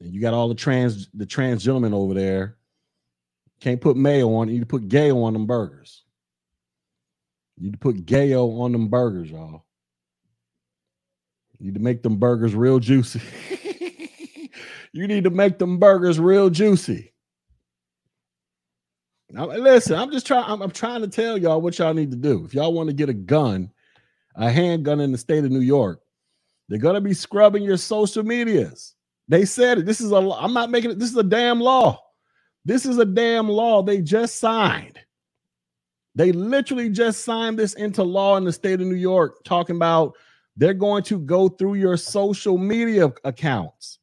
[0.00, 2.56] and you got all the trans the trans gentlemen over there,
[3.60, 4.48] can't put mayo on.
[4.48, 6.04] You need to put gayo on them burgers.
[7.58, 9.64] You need to put gayo on them burgers, y'all.
[11.58, 13.20] You need to make them burgers real juicy.
[14.92, 17.12] you need to make them burgers real juicy.
[19.30, 20.44] Now, listen, I'm just trying.
[20.46, 22.44] I'm, I'm trying to tell y'all what y'all need to do.
[22.44, 23.70] If y'all want to get a gun,
[24.36, 26.00] a handgun in the state of New York,
[26.68, 28.94] they're gonna be scrubbing your social medias.
[29.26, 29.86] They said it.
[29.86, 30.16] This is a.
[30.16, 30.98] I'm not making it.
[31.00, 32.00] This is a damn law.
[32.64, 34.98] This is a damn law they just signed.
[36.18, 40.14] They literally just signed this into law in the state of New York, talking about
[40.56, 44.00] they're going to go through your social media accounts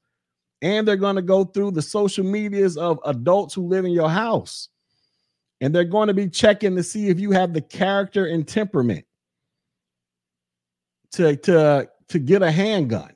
[0.61, 4.09] and they're going to go through the social medias of adults who live in your
[4.09, 4.69] house.
[5.59, 9.03] And they're going to be checking to see if you have the character and temperament
[11.11, 13.11] to, to, to get a handgun.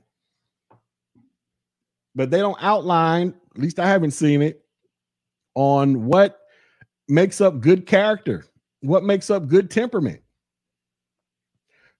[2.15, 4.61] But they don't outline, at least I haven't seen it,
[5.55, 6.37] on what
[7.07, 8.45] makes up good character,
[8.81, 10.21] what makes up good temperament.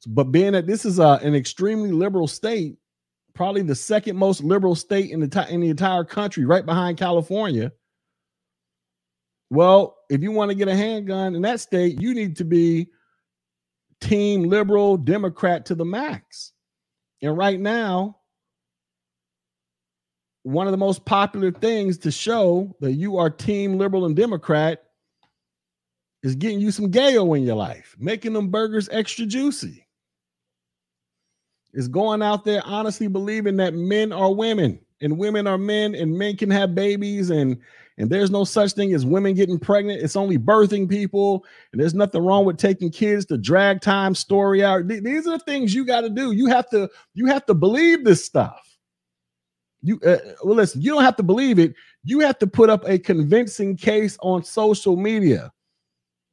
[0.07, 2.77] But being that this is a, an extremely liberal state,
[3.33, 7.71] probably the second most liberal state in the in the entire country, right behind California.
[9.49, 12.89] Well, if you want to get a handgun in that state, you need to be
[13.99, 16.53] team liberal Democrat to the max.
[17.21, 18.17] And right now,
[20.43, 24.83] one of the most popular things to show that you are team liberal and Democrat
[26.23, 29.86] is getting you some gayo in your life, making them burgers extra juicy.
[31.73, 36.17] Is going out there honestly believing that men are women and women are men and
[36.17, 37.58] men can have babies and
[37.99, 40.01] and there's no such thing as women getting pregnant.
[40.01, 44.63] It's only birthing people and there's nothing wrong with taking kids to drag time story
[44.63, 44.88] out.
[44.88, 46.32] These are the things you got to do.
[46.32, 48.60] You have to you have to believe this stuff.
[49.82, 51.75] You uh, well listen you don't have to believe it.
[52.03, 55.51] You have to put up a convincing case on social media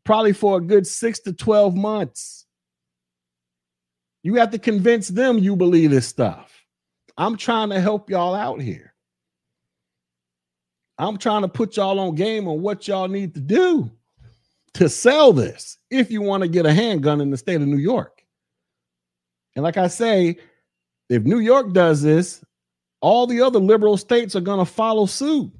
[0.07, 2.47] probably for a good 6 to 12 months
[4.27, 6.61] you have to convince them you believe this stuff.
[7.16, 8.92] I'm trying to help y'all out here.
[10.99, 13.88] I'm trying to put y'all on game on what y'all need to do
[14.75, 17.77] to sell this if you want to get a handgun in the state of New
[17.77, 18.21] York.
[19.55, 20.38] And like I say,
[21.09, 22.45] if New York does this,
[23.01, 25.53] all the other liberal states are going to follow suit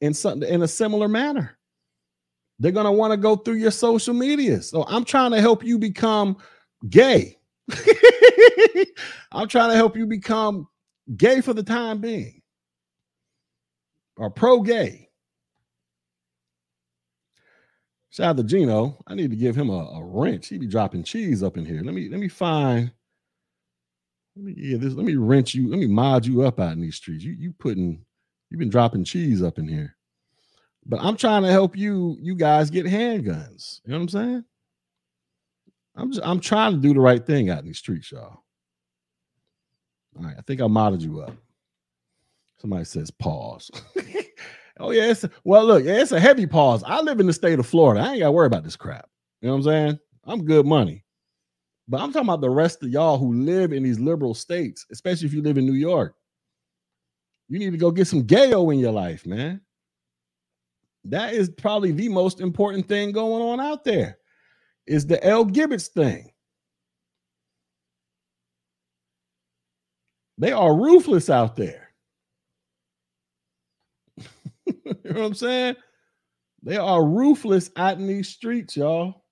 [0.00, 1.58] in some in a similar manner.
[2.60, 4.62] They're going to want to go through your social media.
[4.62, 6.36] So I'm trying to help you become
[6.88, 7.38] gay.
[9.32, 10.68] I'm trying to help you become
[11.16, 12.42] gay for the time being
[14.18, 15.08] or pro gay.
[18.10, 19.02] Shout out to Gino.
[19.06, 20.48] I need to give him a, a, wrench.
[20.48, 21.80] He be dropping cheese up in here.
[21.82, 22.92] Let me let me find.
[24.36, 24.94] Let me yeah, this.
[24.94, 25.70] Let me wrench you.
[25.70, 27.24] Let me mod you up out in these streets.
[27.24, 28.04] You you putting
[28.50, 29.96] you've been dropping cheese up in here.
[30.86, 33.80] But I'm trying to help you, you guys get handguns.
[33.84, 34.44] You know what I'm saying?
[35.96, 38.42] I'm just I'm trying to do the right thing out in these streets, y'all.
[40.18, 41.34] All right, I think I modded you up.
[42.58, 43.70] Somebody says pause.
[44.80, 45.12] oh yeah,
[45.44, 46.82] well look, yeah, it's a heavy pause.
[46.86, 48.00] I live in the state of Florida.
[48.00, 49.08] I ain't gotta worry about this crap.
[49.40, 49.98] You know what I'm saying?
[50.24, 51.04] I'm good money.
[51.88, 55.26] But I'm talking about the rest of y'all who live in these liberal states, especially
[55.26, 56.14] if you live in New York.
[57.48, 59.60] You need to go get some gayo in your life, man.
[61.06, 64.18] That is probably the most important thing going on out there
[64.86, 66.32] is the L Gibbets thing.
[70.38, 71.90] They are ruthless out there.
[74.66, 75.76] you know what I'm saying?
[76.62, 79.24] They are ruthless out in these streets, y'all.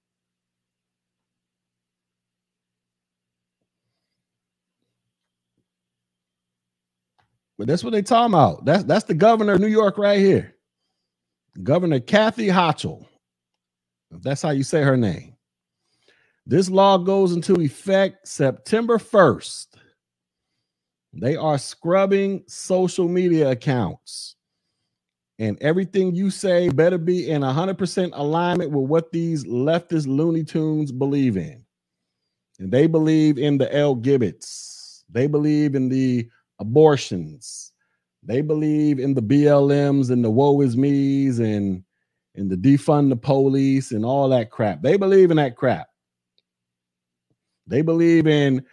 [7.58, 8.66] But that's what they talking about.
[8.66, 10.56] That's that's the governor of New York right here.
[11.62, 13.06] Governor Kathy Hochul.
[14.10, 15.34] If that's how you say her name.
[16.46, 19.66] This law goes into effect September 1st.
[21.12, 24.36] They are scrubbing social media accounts.
[25.38, 30.90] And everything you say better be in 100% alignment with what these leftist Looney Tunes
[30.90, 31.64] believe in.
[32.58, 35.04] And they believe in the L Gibbets.
[35.10, 36.28] They believe in the
[36.58, 37.72] abortions.
[38.22, 41.82] They believe in the BLMs and the woe is me's and
[42.34, 44.82] and the defund the police and all that crap.
[44.82, 45.88] They believe in that crap.
[47.66, 48.64] They believe in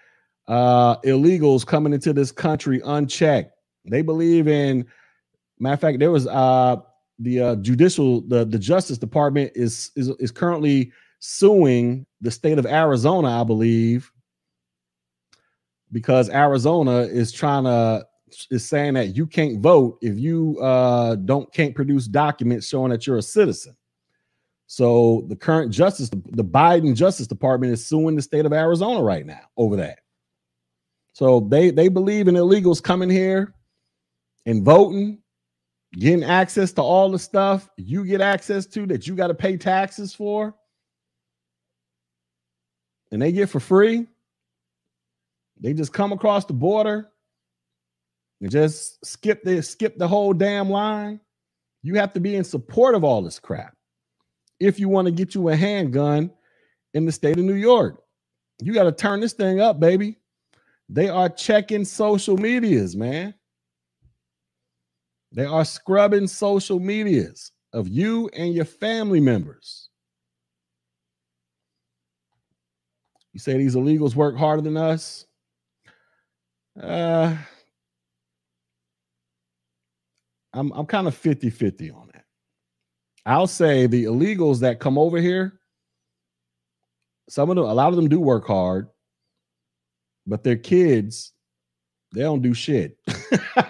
[0.47, 3.51] uh, illegals coming into this country unchecked.
[3.85, 4.85] They believe in,
[5.59, 6.77] matter of fact, there was uh,
[7.19, 12.65] the uh, judicial, the, the Justice Department is, is is currently suing the state of
[12.65, 14.11] Arizona, I believe,
[15.91, 18.05] because Arizona is trying to
[18.51, 23.05] is saying that you can't vote if you uh, don't can't produce documents showing that
[23.05, 23.75] you're a citizen.
[24.67, 29.25] So the current justice, the Biden Justice Department is suing the state of Arizona right
[29.25, 29.99] now over that.
[31.13, 33.53] So they they believe in illegals coming here
[34.45, 35.19] and voting,
[35.93, 39.55] getting access to all the stuff you get access to that you got to pay
[39.55, 40.55] taxes for,
[43.11, 44.07] and they get for free.
[45.59, 47.11] They just come across the border
[48.49, 51.19] just skip the skip the whole damn line.
[51.83, 53.75] You have to be in support of all this crap
[54.59, 56.31] if you want to get you a handgun
[56.93, 58.01] in the state of New York.
[58.61, 60.17] You got to turn this thing up, baby.
[60.89, 63.33] They are checking social medias, man.
[65.31, 69.89] They are scrubbing social medias of you and your family members.
[73.33, 75.25] You say these illegals work harder than us?
[76.81, 77.35] Uh,
[80.55, 82.23] I'm I'm kind of 50-50 on that.
[83.25, 85.59] I'll say the illegals that come over here,
[87.29, 88.87] some of them, a lot of them do work hard,
[90.25, 91.33] but their kids,
[92.13, 92.97] they don't do shit.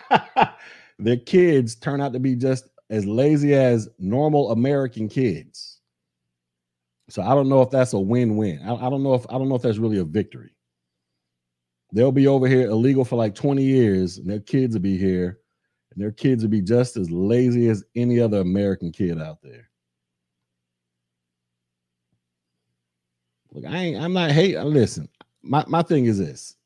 [1.00, 5.80] their kids turn out to be just as lazy as normal American kids.
[7.10, 8.62] So I don't know if that's a win-win.
[8.64, 10.52] I, I don't know if I don't know if that's really a victory.
[11.94, 15.40] They'll be over here illegal for like 20 years, and their kids will be here
[15.96, 19.70] and their kids would be just as lazy as any other American kid out there.
[23.54, 24.58] Look, I ain't, I'm not hate.
[24.58, 25.08] Uh, listen,
[25.42, 26.58] my, my thing is this.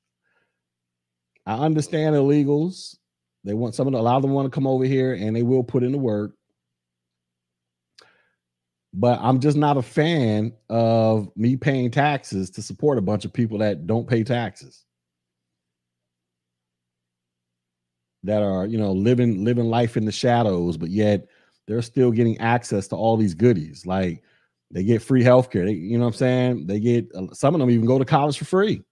[1.45, 2.97] I understand illegals.
[3.43, 5.35] They want some of them, a lot of them want to come over here and
[5.35, 6.33] they will put in the work.
[8.91, 13.31] But I'm just not a fan of me paying taxes to support a bunch of
[13.31, 14.83] people that don't pay taxes.
[18.23, 21.27] That are you know living living life in the shadows, but yet
[21.67, 23.85] they're still getting access to all these goodies.
[23.85, 24.23] Like
[24.71, 25.65] they get free healthcare.
[25.65, 26.67] They, you know what I'm saying?
[26.67, 28.83] They get uh, some of them even go to college for free.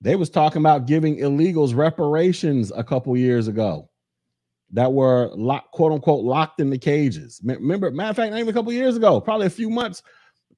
[0.00, 3.90] They was talking about giving illegals reparations a couple years ago
[4.72, 7.40] that were locked, quote unquote, locked in the cages.
[7.44, 10.02] Remember, matter of fact, not even a couple years ago, probably a few months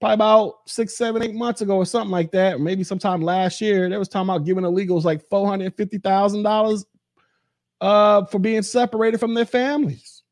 [0.02, 3.60] probably about six, seven, eight months ago or something like that, or maybe sometime last
[3.60, 6.84] year, there was talking about giving illegals like four hundred fifty thousand dollars
[7.80, 10.24] uh for being separated from their families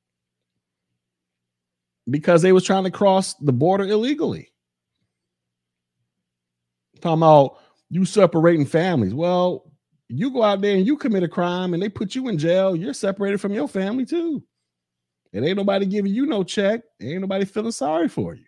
[2.10, 4.48] because they was trying to cross the border illegally.
[7.00, 7.58] Talking about
[7.90, 9.14] you separating families.
[9.14, 9.70] Well,
[10.08, 12.74] you go out there and you commit a crime and they put you in jail,
[12.74, 14.42] you're separated from your family too.
[15.32, 16.80] It ain't nobody giving you no check.
[17.00, 18.46] Ain't nobody feeling sorry for you.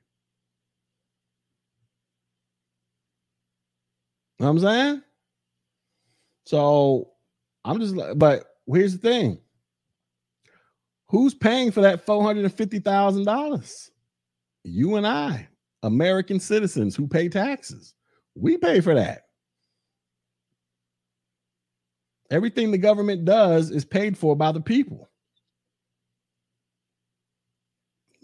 [4.43, 5.03] Know what I'm saying?
[6.45, 7.11] So
[7.64, 9.38] I'm just like, but here's the thing.
[11.09, 13.90] Who's paying for that $450,000?
[14.64, 15.49] You and I,
[15.82, 17.95] American citizens who pay taxes.
[18.34, 19.22] We pay for that.
[22.30, 25.09] Everything the government does is paid for by the people.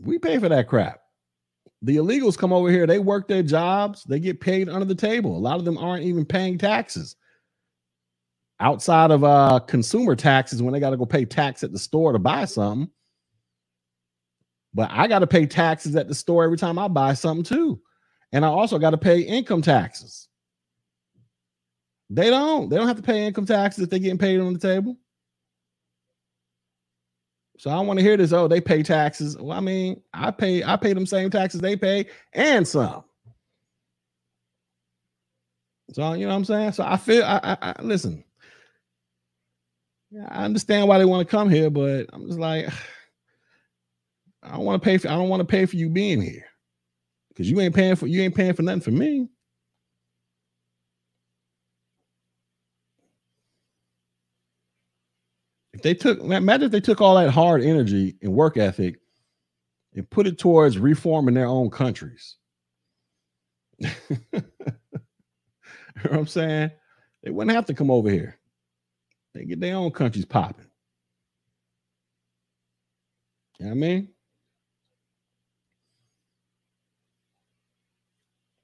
[0.00, 1.00] We pay for that crap
[1.82, 5.36] the illegals come over here, they work their jobs, they get paid under the table.
[5.36, 7.16] A lot of them aren't even paying taxes.
[8.60, 12.12] Outside of uh consumer taxes when they got to go pay tax at the store
[12.12, 12.90] to buy something.
[14.74, 17.80] But I got to pay taxes at the store every time I buy something too.
[18.32, 20.28] And I also got to pay income taxes.
[22.10, 22.68] They don't.
[22.68, 24.96] They don't have to pay income taxes if they're getting paid on the table.
[27.58, 28.32] So I want to hear this.
[28.32, 29.36] Oh, they pay taxes.
[29.36, 33.04] Well, I mean, I pay I pay them same taxes they pay and some.
[35.92, 36.72] So you know what I'm saying.
[36.72, 38.24] So I feel I, I, I listen.
[40.30, 42.68] I understand why they want to come here, but I'm just like,
[44.42, 45.08] I don't want to pay for.
[45.08, 46.44] I don't want to pay for you being here
[47.30, 49.28] because you ain't paying for you ain't paying for nothing for me.
[55.78, 58.98] If they took, imagine if they took all that hard energy and work ethic
[59.94, 62.34] and put it towards reforming their own countries.
[63.78, 63.88] you
[64.32, 64.42] know
[66.02, 66.72] what I'm saying?
[67.22, 68.40] They wouldn't have to come over here.
[69.34, 70.66] They get their own countries popping.
[73.60, 74.08] You know what I mean?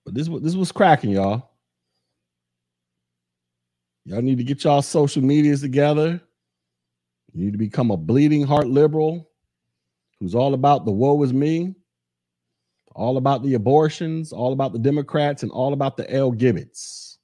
[0.05, 1.53] But this this was cracking, y'all.
[4.05, 6.21] Y'all need to get y'all social medias together.
[7.35, 9.29] You need to become a bleeding heart liberal
[10.21, 11.75] who's all about the woe is me,
[12.95, 17.19] all about the abortions, all about the Democrats, and all about the L Gibbets.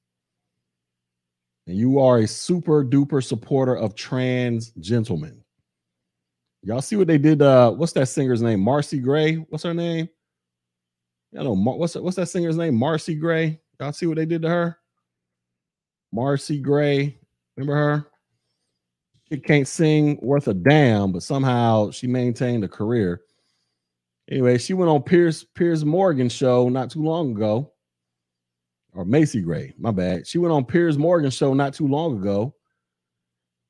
[1.68, 5.40] And you are a super duper supporter of trans gentlemen.
[6.62, 7.40] Y'all see what they did?
[7.40, 8.60] Uh, what's that singer's name?
[8.60, 9.36] Marcy Gray.
[9.36, 10.08] What's her name?
[11.38, 11.54] I know.
[11.54, 12.74] What's what's that singer's name?
[12.74, 13.60] Marcy Gray.
[13.78, 14.76] Y'all see what they did to her?
[16.12, 17.16] Marcy Gray.
[17.56, 18.09] Remember her?
[19.30, 23.22] She can't sing worth a damn, but somehow she maintained a career.
[24.28, 27.72] Anyway, she went on Piers Piers Morgan show not too long ago,
[28.92, 29.74] or Macy Gray.
[29.78, 30.26] My bad.
[30.26, 32.54] She went on Piers Morgan show not too long ago,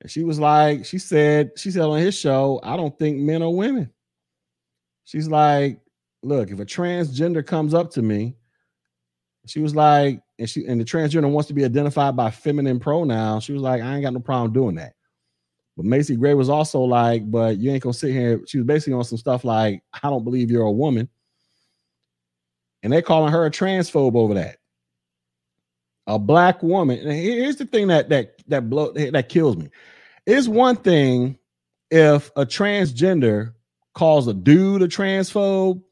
[0.01, 3.43] and she was like, she said, she said on his show, I don't think men
[3.43, 3.91] are women.
[5.05, 5.81] She's like,
[6.23, 8.37] look, if a transgender comes up to me,
[9.47, 13.45] she was like, and she and the transgender wants to be identified by feminine pronouns.
[13.45, 14.95] She was like, I ain't got no problem doing that.
[15.81, 18.43] But Macy Gray was also like, but you ain't gonna sit here.
[18.47, 21.09] She was basically on some stuff like, I don't believe you're a woman.
[22.83, 24.59] And they calling her a transphobe over that.
[26.07, 26.99] A black woman.
[26.99, 29.70] And here's the thing that that that blow that kills me.
[30.26, 31.39] It's one thing
[31.91, 33.55] if a transgender
[33.95, 35.83] calls a dude a transphobe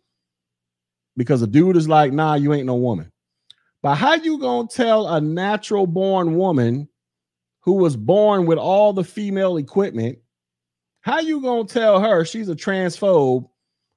[1.17, 3.11] because a dude is like, nah, you ain't no woman.
[3.83, 6.91] But how you gonna tell a natural born woman
[7.69, 10.17] who was born with all the female equipment,
[11.03, 13.47] how you gonna tell her she's a transphobe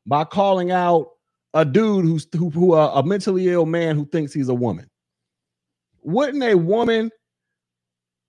[0.06, 1.12] by calling out
[1.54, 4.90] a dude who's who, who uh, a mentally ill man who thinks he's a woman?
[6.02, 7.12] Wouldn't a woman,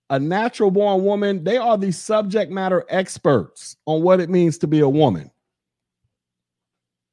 [0.09, 4.67] a natural born woman, they are the subject matter experts on what it means to
[4.67, 5.29] be a woman.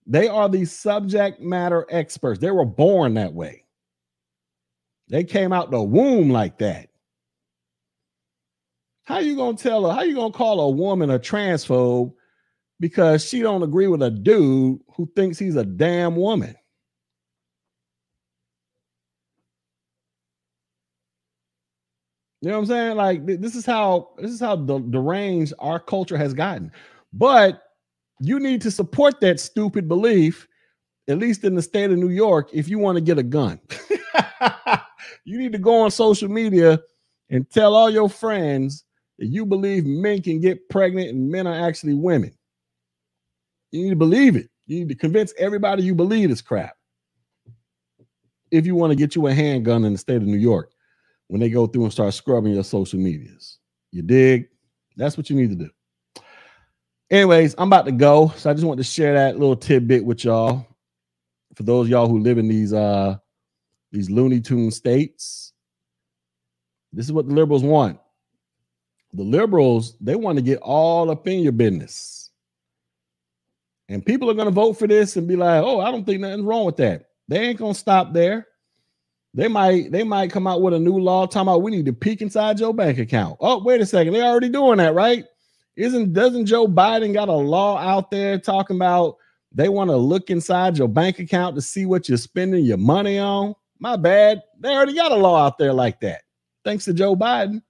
[0.07, 2.39] They are the subject matter experts.
[2.39, 3.65] They were born that way.
[5.09, 6.90] They came out the womb like that.
[9.11, 9.93] How you gonna tell her?
[9.93, 12.13] How you gonna call a woman a transphobe
[12.79, 16.55] because she don't agree with a dude who thinks he's a damn woman?
[22.41, 22.97] You know what I'm saying?
[22.97, 26.71] Like this is how this is how the deranged our culture has gotten.
[27.13, 27.65] But
[28.21, 30.47] you need to support that stupid belief,
[31.09, 33.59] at least in the state of New York, if you want to get a gun.
[35.25, 36.79] you need to go on social media
[37.29, 38.85] and tell all your friends
[39.21, 42.33] that you believe men can get pregnant and men are actually women.
[43.71, 44.49] You need to believe it.
[44.67, 46.75] You need to convince everybody you believe this crap.
[48.51, 50.73] If you want to get you a handgun in the state of New York
[51.29, 53.59] when they go through and start scrubbing your social medias.
[53.93, 54.49] You dig?
[54.97, 55.71] That's what you need to do.
[57.11, 58.33] Anyways, I'm about to go.
[58.37, 60.67] So I just want to share that little tidbit with y'all.
[61.57, 63.17] For those y'all who live in these uh
[63.93, 65.53] these Looney Tune states,
[66.93, 67.99] this is what the liberals want.
[69.13, 72.31] The liberals, they want to get all up in your business.
[73.89, 76.21] And people are going to vote for this and be like, oh, I don't think
[76.21, 77.11] nothing's wrong with that.
[77.31, 78.49] They ain't gonna stop there.
[79.35, 81.93] They might they might come out with a new law talking about we need to
[81.93, 83.37] peek inside your bank account.
[83.39, 85.25] Oh, wait a second, they're already doing that, right?
[85.77, 89.17] Isn't doesn't Joe Biden got a law out there talking about
[89.53, 93.21] they want to look inside your bank account to see what you're spending your money
[93.21, 93.55] on?
[93.79, 94.43] My bad.
[94.59, 96.23] They already got a law out there like that.
[96.65, 97.63] Thanks to Joe Biden.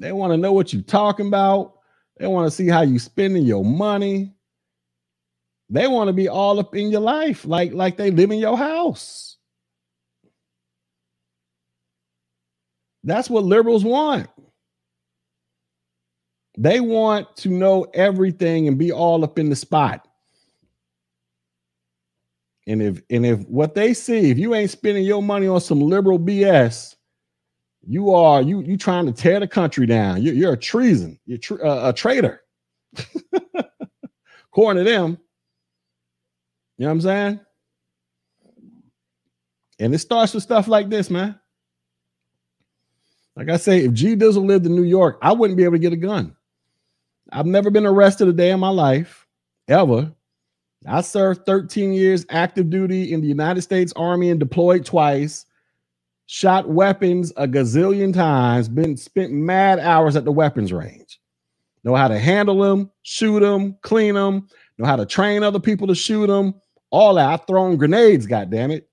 [0.00, 1.74] They want to know what you're talking about.
[2.18, 4.34] They want to see how you're spending your money.
[5.68, 8.56] They want to be all up in your life, like like they live in your
[8.56, 9.36] house.
[13.04, 14.28] That's what liberals want.
[16.58, 20.06] They want to know everything and be all up in the spot.
[22.66, 25.80] And if and if what they see, if you ain't spending your money on some
[25.80, 26.96] liberal BS,
[27.90, 30.22] you are you you trying to tear the country down.
[30.22, 31.18] You, you're a treason.
[31.26, 32.40] You're tr- uh, a traitor.
[34.52, 35.18] According to them,
[36.78, 37.40] you know what I'm saying?
[39.80, 41.36] And it starts with stuff like this, man.
[43.34, 45.80] Like I say, if G Dizzle lived in New York, I wouldn't be able to
[45.80, 46.36] get a gun.
[47.32, 49.26] I've never been arrested a day in my life,
[49.66, 50.12] ever.
[50.86, 55.46] I served 13 years active duty in the United States Army and deployed twice.
[56.32, 61.18] Shot weapons a gazillion times, been spent mad hours at the weapons range.
[61.82, 64.46] Know how to handle them, shoot them, clean them,
[64.78, 66.54] know how to train other people to shoot them.
[66.90, 67.28] All that.
[67.28, 68.88] I've thrown grenades, God damn it.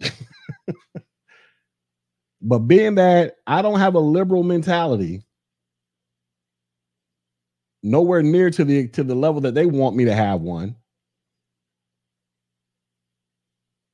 [2.42, 5.24] But being that I don't have a liberal mentality,
[7.82, 10.76] nowhere near to the to the level that they want me to have one.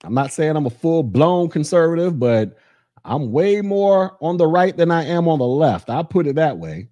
[0.06, 2.56] I'm not saying I'm a full blown conservative, but
[3.04, 5.90] I'm way more on the right than I am on the left.
[5.90, 6.88] I put it that way.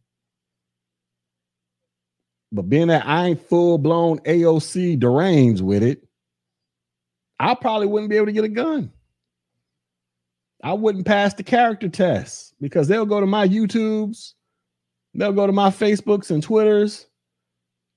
[2.51, 6.07] But being that I ain't full blown AOC deranged with it,
[7.39, 8.93] I probably wouldn't be able to get a gun.
[10.62, 14.33] I wouldn't pass the character test because they'll go to my YouTubes,
[15.15, 17.07] they'll go to my Facebooks and Twitters.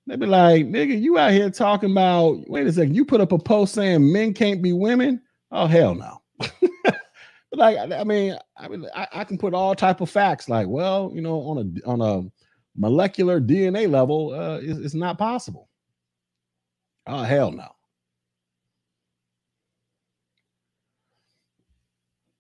[0.08, 3.34] They'll be like, nigga, you out here talking about, wait a second, you put up
[3.34, 5.22] a post saying men can't be women?
[5.52, 6.22] Oh, hell no.
[6.40, 6.96] but
[7.52, 11.12] like, I mean, I mean, I, I, can put all type of facts like, well,
[11.14, 12.30] you know, on a on a
[12.78, 15.68] molecular DNA level, uh, it's, it's not possible.
[17.06, 17.68] Oh, hell no.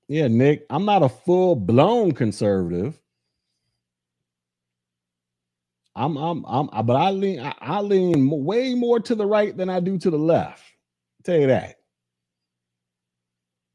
[0.07, 2.97] Yeah, Nick, I'm not a full blown conservative.
[5.97, 9.69] I'm, I'm, I'm, but I lean, I, I lean way more to the right than
[9.69, 10.63] I do to the left.
[11.19, 11.77] I'll tell you that.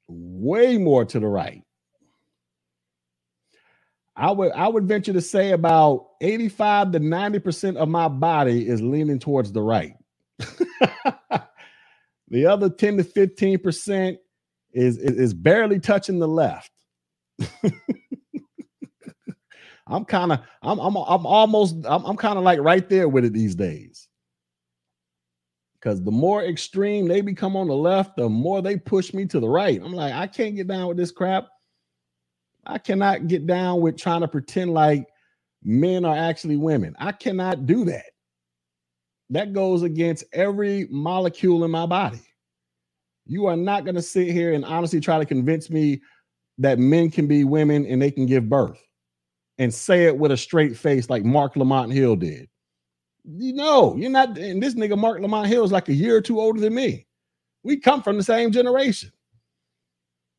[0.09, 1.62] Way more to the right.
[4.16, 8.83] I would, I would venture to say about 85 to 90% of my body is
[8.83, 9.95] leaning towards the right.
[12.29, 14.18] the other 10 to 15%
[14.73, 16.70] is, is, is barely touching the left.
[19.93, 23.24] I'm kind of I'm I'm I'm almost I'm, I'm kind of like right there with
[23.24, 24.09] it these days.
[25.74, 29.40] Because the more extreme they become on the left, the more they push me to
[29.40, 29.80] the right.
[29.82, 31.49] I'm like, I can't get down with this crap.
[32.64, 35.09] I cannot get down with trying to pretend like
[35.64, 36.95] men are actually women.
[36.99, 38.07] I cannot do that.
[39.30, 42.22] That goes against every molecule in my body.
[43.26, 46.01] You are not going to sit here and honestly try to convince me
[46.59, 48.80] that men can be women and they can give birth
[49.59, 52.49] and say it with a straight face like Marc Lamont Hill did.
[53.25, 56.21] You know, you're not, and this nigga Marc Lamont Hill is like a year or
[56.21, 57.07] two older than me.
[57.63, 59.13] We come from the same generation.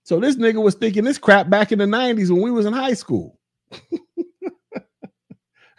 [0.04, 2.74] So this nigga was thinking this crap back in the 90s when we was in
[2.74, 3.40] high school.
[3.92, 4.02] you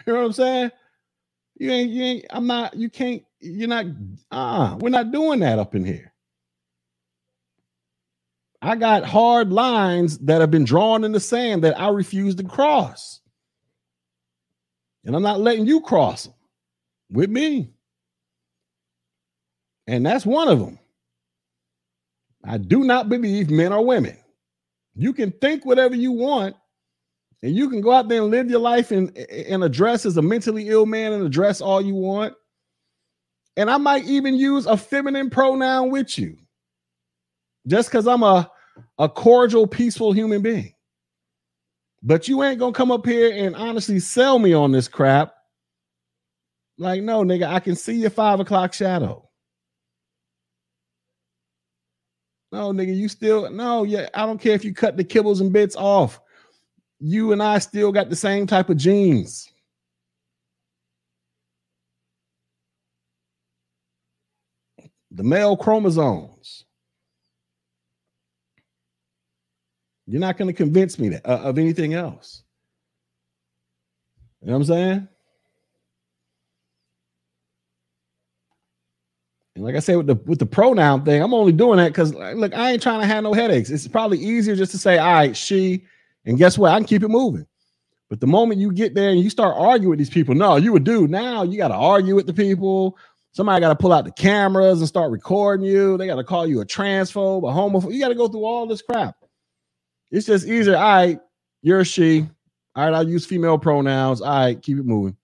[0.06, 0.70] know what I'm saying?
[1.56, 3.86] You ain't, you ain't, I'm not, you can't, you're not,
[4.30, 6.14] uh, we're not doing that up in here.
[8.62, 12.44] I got hard lines that have been drawn in the sand that I refuse to
[12.44, 13.20] cross.
[15.04, 16.34] And I'm not letting you cross them
[17.10, 17.70] with me.
[19.86, 20.78] And that's one of them.
[22.44, 24.16] I do not believe men are women.
[24.94, 26.56] You can think whatever you want,
[27.42, 30.22] and you can go out there and live your life and, and address as a
[30.22, 32.34] mentally ill man and address all you want.
[33.56, 36.36] And I might even use a feminine pronoun with you
[37.66, 38.50] just because I'm a
[38.98, 40.74] a cordial, peaceful human being.
[42.06, 45.34] But you ain't gonna come up here and honestly sell me on this crap.
[46.76, 49.26] Like, no, nigga, I can see your five o'clock shadow.
[52.52, 54.08] No, nigga, you still no, yeah.
[54.12, 56.20] I don't care if you cut the kibbles and bits off.
[57.00, 59.50] You and I still got the same type of genes.
[65.10, 66.64] The male chromosomes.
[70.06, 72.42] You're not going to convince me that, uh, of anything else.
[74.40, 75.08] You know what I'm saying?
[79.54, 82.12] And like I said with the with the pronoun thing, I'm only doing that because
[82.12, 83.70] look, I ain't trying to have no headaches.
[83.70, 85.84] It's probably easier just to say, all right, she,
[86.26, 86.72] and guess what?
[86.72, 87.46] I can keep it moving.
[88.10, 90.72] But the moment you get there and you start arguing with these people, no, you
[90.72, 91.42] would do now.
[91.42, 92.98] You got to argue with the people.
[93.32, 95.96] Somebody got to pull out the cameras and start recording you.
[95.96, 97.92] They got to call you a transphobe, a homophobe.
[97.92, 99.16] You got to go through all this crap.
[100.14, 100.76] It's just easier.
[100.76, 101.18] All right,
[101.62, 102.28] you're she.
[102.76, 104.20] All right, I'll use female pronouns.
[104.20, 105.16] All right, keep it moving.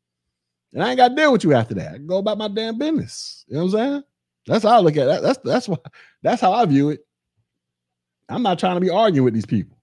[0.72, 1.94] And I ain't got to deal with you after that.
[1.94, 3.44] I go about my damn business.
[3.46, 4.02] You know what I'm saying?
[4.46, 5.22] That's how I look at it.
[5.22, 5.76] That's that's why
[6.22, 7.06] that's how I view it.
[8.28, 9.76] I'm not trying to be arguing with these people.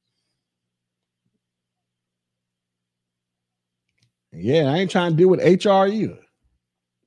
[4.33, 6.19] Yeah, I ain't trying to deal with HR either.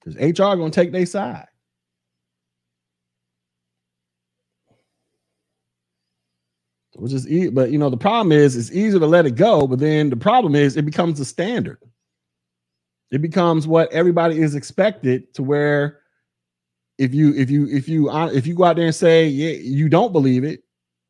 [0.03, 1.49] Because HR gonna take their side.
[7.01, 9.67] Which is e- but you know the problem is it's easier to let it go
[9.67, 11.79] but then the problem is it becomes the standard.
[13.11, 16.01] It becomes what everybody is expected to where
[16.99, 19.53] if you if you if you uh, if you go out there and say yeah
[19.53, 20.63] you don't believe it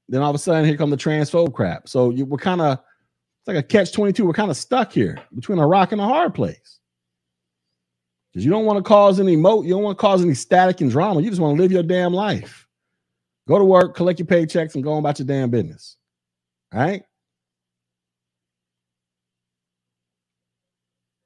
[0.08, 1.88] then all of a sudden here come the transphobe crap.
[1.88, 5.18] So you, we're kind of it's like a catch 22 we're kind of stuck here
[5.34, 6.78] between a rock and a hard place.
[8.32, 10.80] Because you don't want to cause any mo you don't want to cause any static
[10.80, 11.20] and drama.
[11.20, 12.66] You just want to live your damn life
[13.50, 15.96] Go to work, collect your paychecks, and go on about your damn business.
[16.72, 17.02] All right.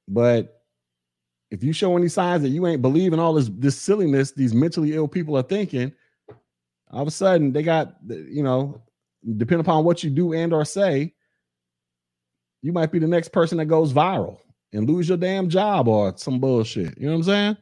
[0.09, 0.63] But
[1.51, 4.95] if you show any signs that you ain't believing all this this silliness these mentally
[4.95, 5.93] ill people are thinking,
[6.91, 8.81] all of a sudden they got you know,
[9.37, 11.13] depending upon what you do and or say,
[12.63, 14.39] you might be the next person that goes viral
[14.73, 16.97] and lose your damn job or some bullshit.
[16.97, 17.57] You know what I'm saying?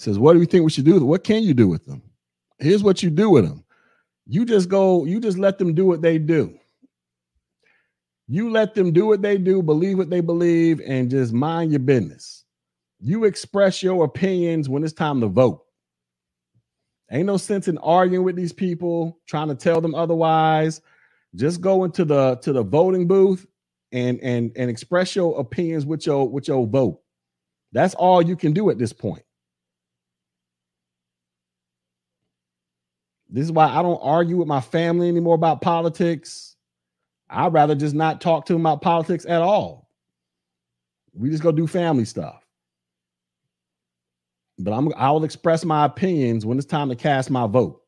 [0.00, 1.04] It says, What do you think we should do?
[1.04, 2.00] What can you do with them?
[2.58, 3.62] Here's what you do with them.
[4.26, 6.58] You just go, you just let them do what they do.
[8.26, 11.80] You let them do what they do, believe what they believe, and just mind your
[11.80, 12.46] business.
[12.98, 15.66] You express your opinions when it's time to vote.
[17.12, 20.80] Ain't no sense in arguing with these people, trying to tell them otherwise.
[21.34, 23.46] Just go into the to the voting booth
[23.92, 27.02] and and and express your opinions with your with your vote.
[27.72, 29.24] That's all you can do at this point.
[33.30, 36.56] This is why I don't argue with my family anymore about politics.
[37.28, 39.88] I'd rather just not talk to them about politics at all.
[41.14, 42.44] We just go do family stuff.
[44.58, 47.82] But I'm I will express my opinions when it's time to cast my vote.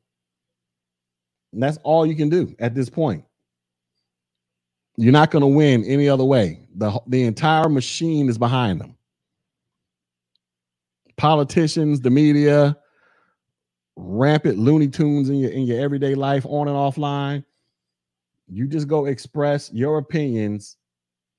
[1.52, 3.24] And that's all you can do at this point.
[4.96, 6.60] You're not going to win any other way.
[6.76, 8.96] The, the entire machine is behind them.
[11.16, 12.76] Politicians, the media,
[13.96, 17.44] rampant Looney Tunes in your in your everyday life, on and offline.
[18.48, 20.76] You just go express your opinions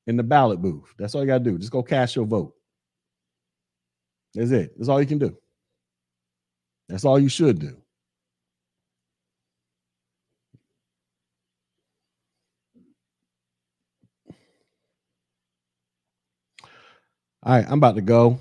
[0.08, 0.94] in the ballot booth.
[0.98, 1.58] That's all you got to do.
[1.58, 2.54] Just go cast your vote.
[4.34, 4.74] That's it.
[4.78, 5.38] That's all you can do.
[6.90, 7.78] That's all you should do.
[17.44, 18.40] All right, I'm about to go.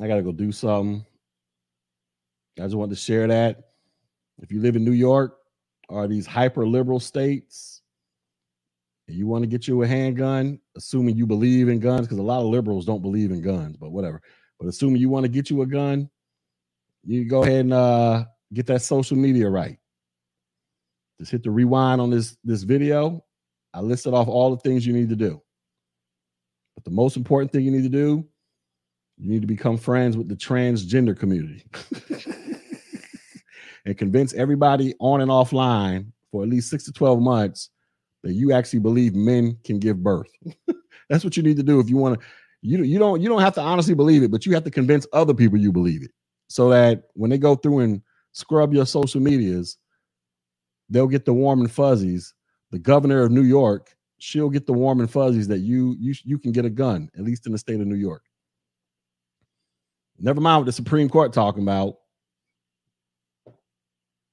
[0.00, 1.04] I got to go do something.
[2.60, 3.70] I just wanted to share that.
[4.42, 5.36] If you live in New York
[5.88, 7.82] or these hyper liberal states,
[9.08, 12.22] and you want to get you a handgun, assuming you believe in guns, because a
[12.22, 14.22] lot of liberals don't believe in guns, but whatever.
[14.58, 16.08] But assuming you want to get you a gun,
[17.04, 19.78] you go ahead and uh, get that social media right.
[21.18, 23.24] Just hit the rewind on this this video.
[23.74, 25.42] I listed off all the things you need to do.
[26.74, 28.26] But the most important thing you need to do,
[29.18, 31.64] you need to become friends with the transgender community.
[33.90, 37.70] and convince everybody on and offline for at least six to 12 months
[38.22, 40.30] that you actually believe men can give birth.
[41.08, 42.26] That's what you need to do if you want to.
[42.62, 45.08] You, you don't you don't have to honestly believe it, but you have to convince
[45.12, 46.12] other people you believe it,
[46.46, 49.76] so that when they go through and scrub your social medias,
[50.88, 52.32] they'll get the warm and fuzzies.
[52.70, 56.38] The governor of New York, she'll get the warm and fuzzies that you you you
[56.38, 58.22] can get a gun, at least in the state of New York.
[60.18, 61.96] Never mind what the Supreme Court talking about.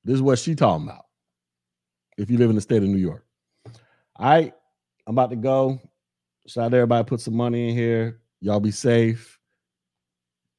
[0.08, 1.04] This is what she talking about.
[2.18, 3.26] If you live in the state of New York.
[4.16, 4.54] All right,
[5.06, 5.82] I'm about to go.
[6.48, 8.22] Shout out to everybody put some money in here.
[8.40, 9.38] Y'all be safe.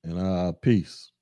[0.04, 1.12] And uh peace.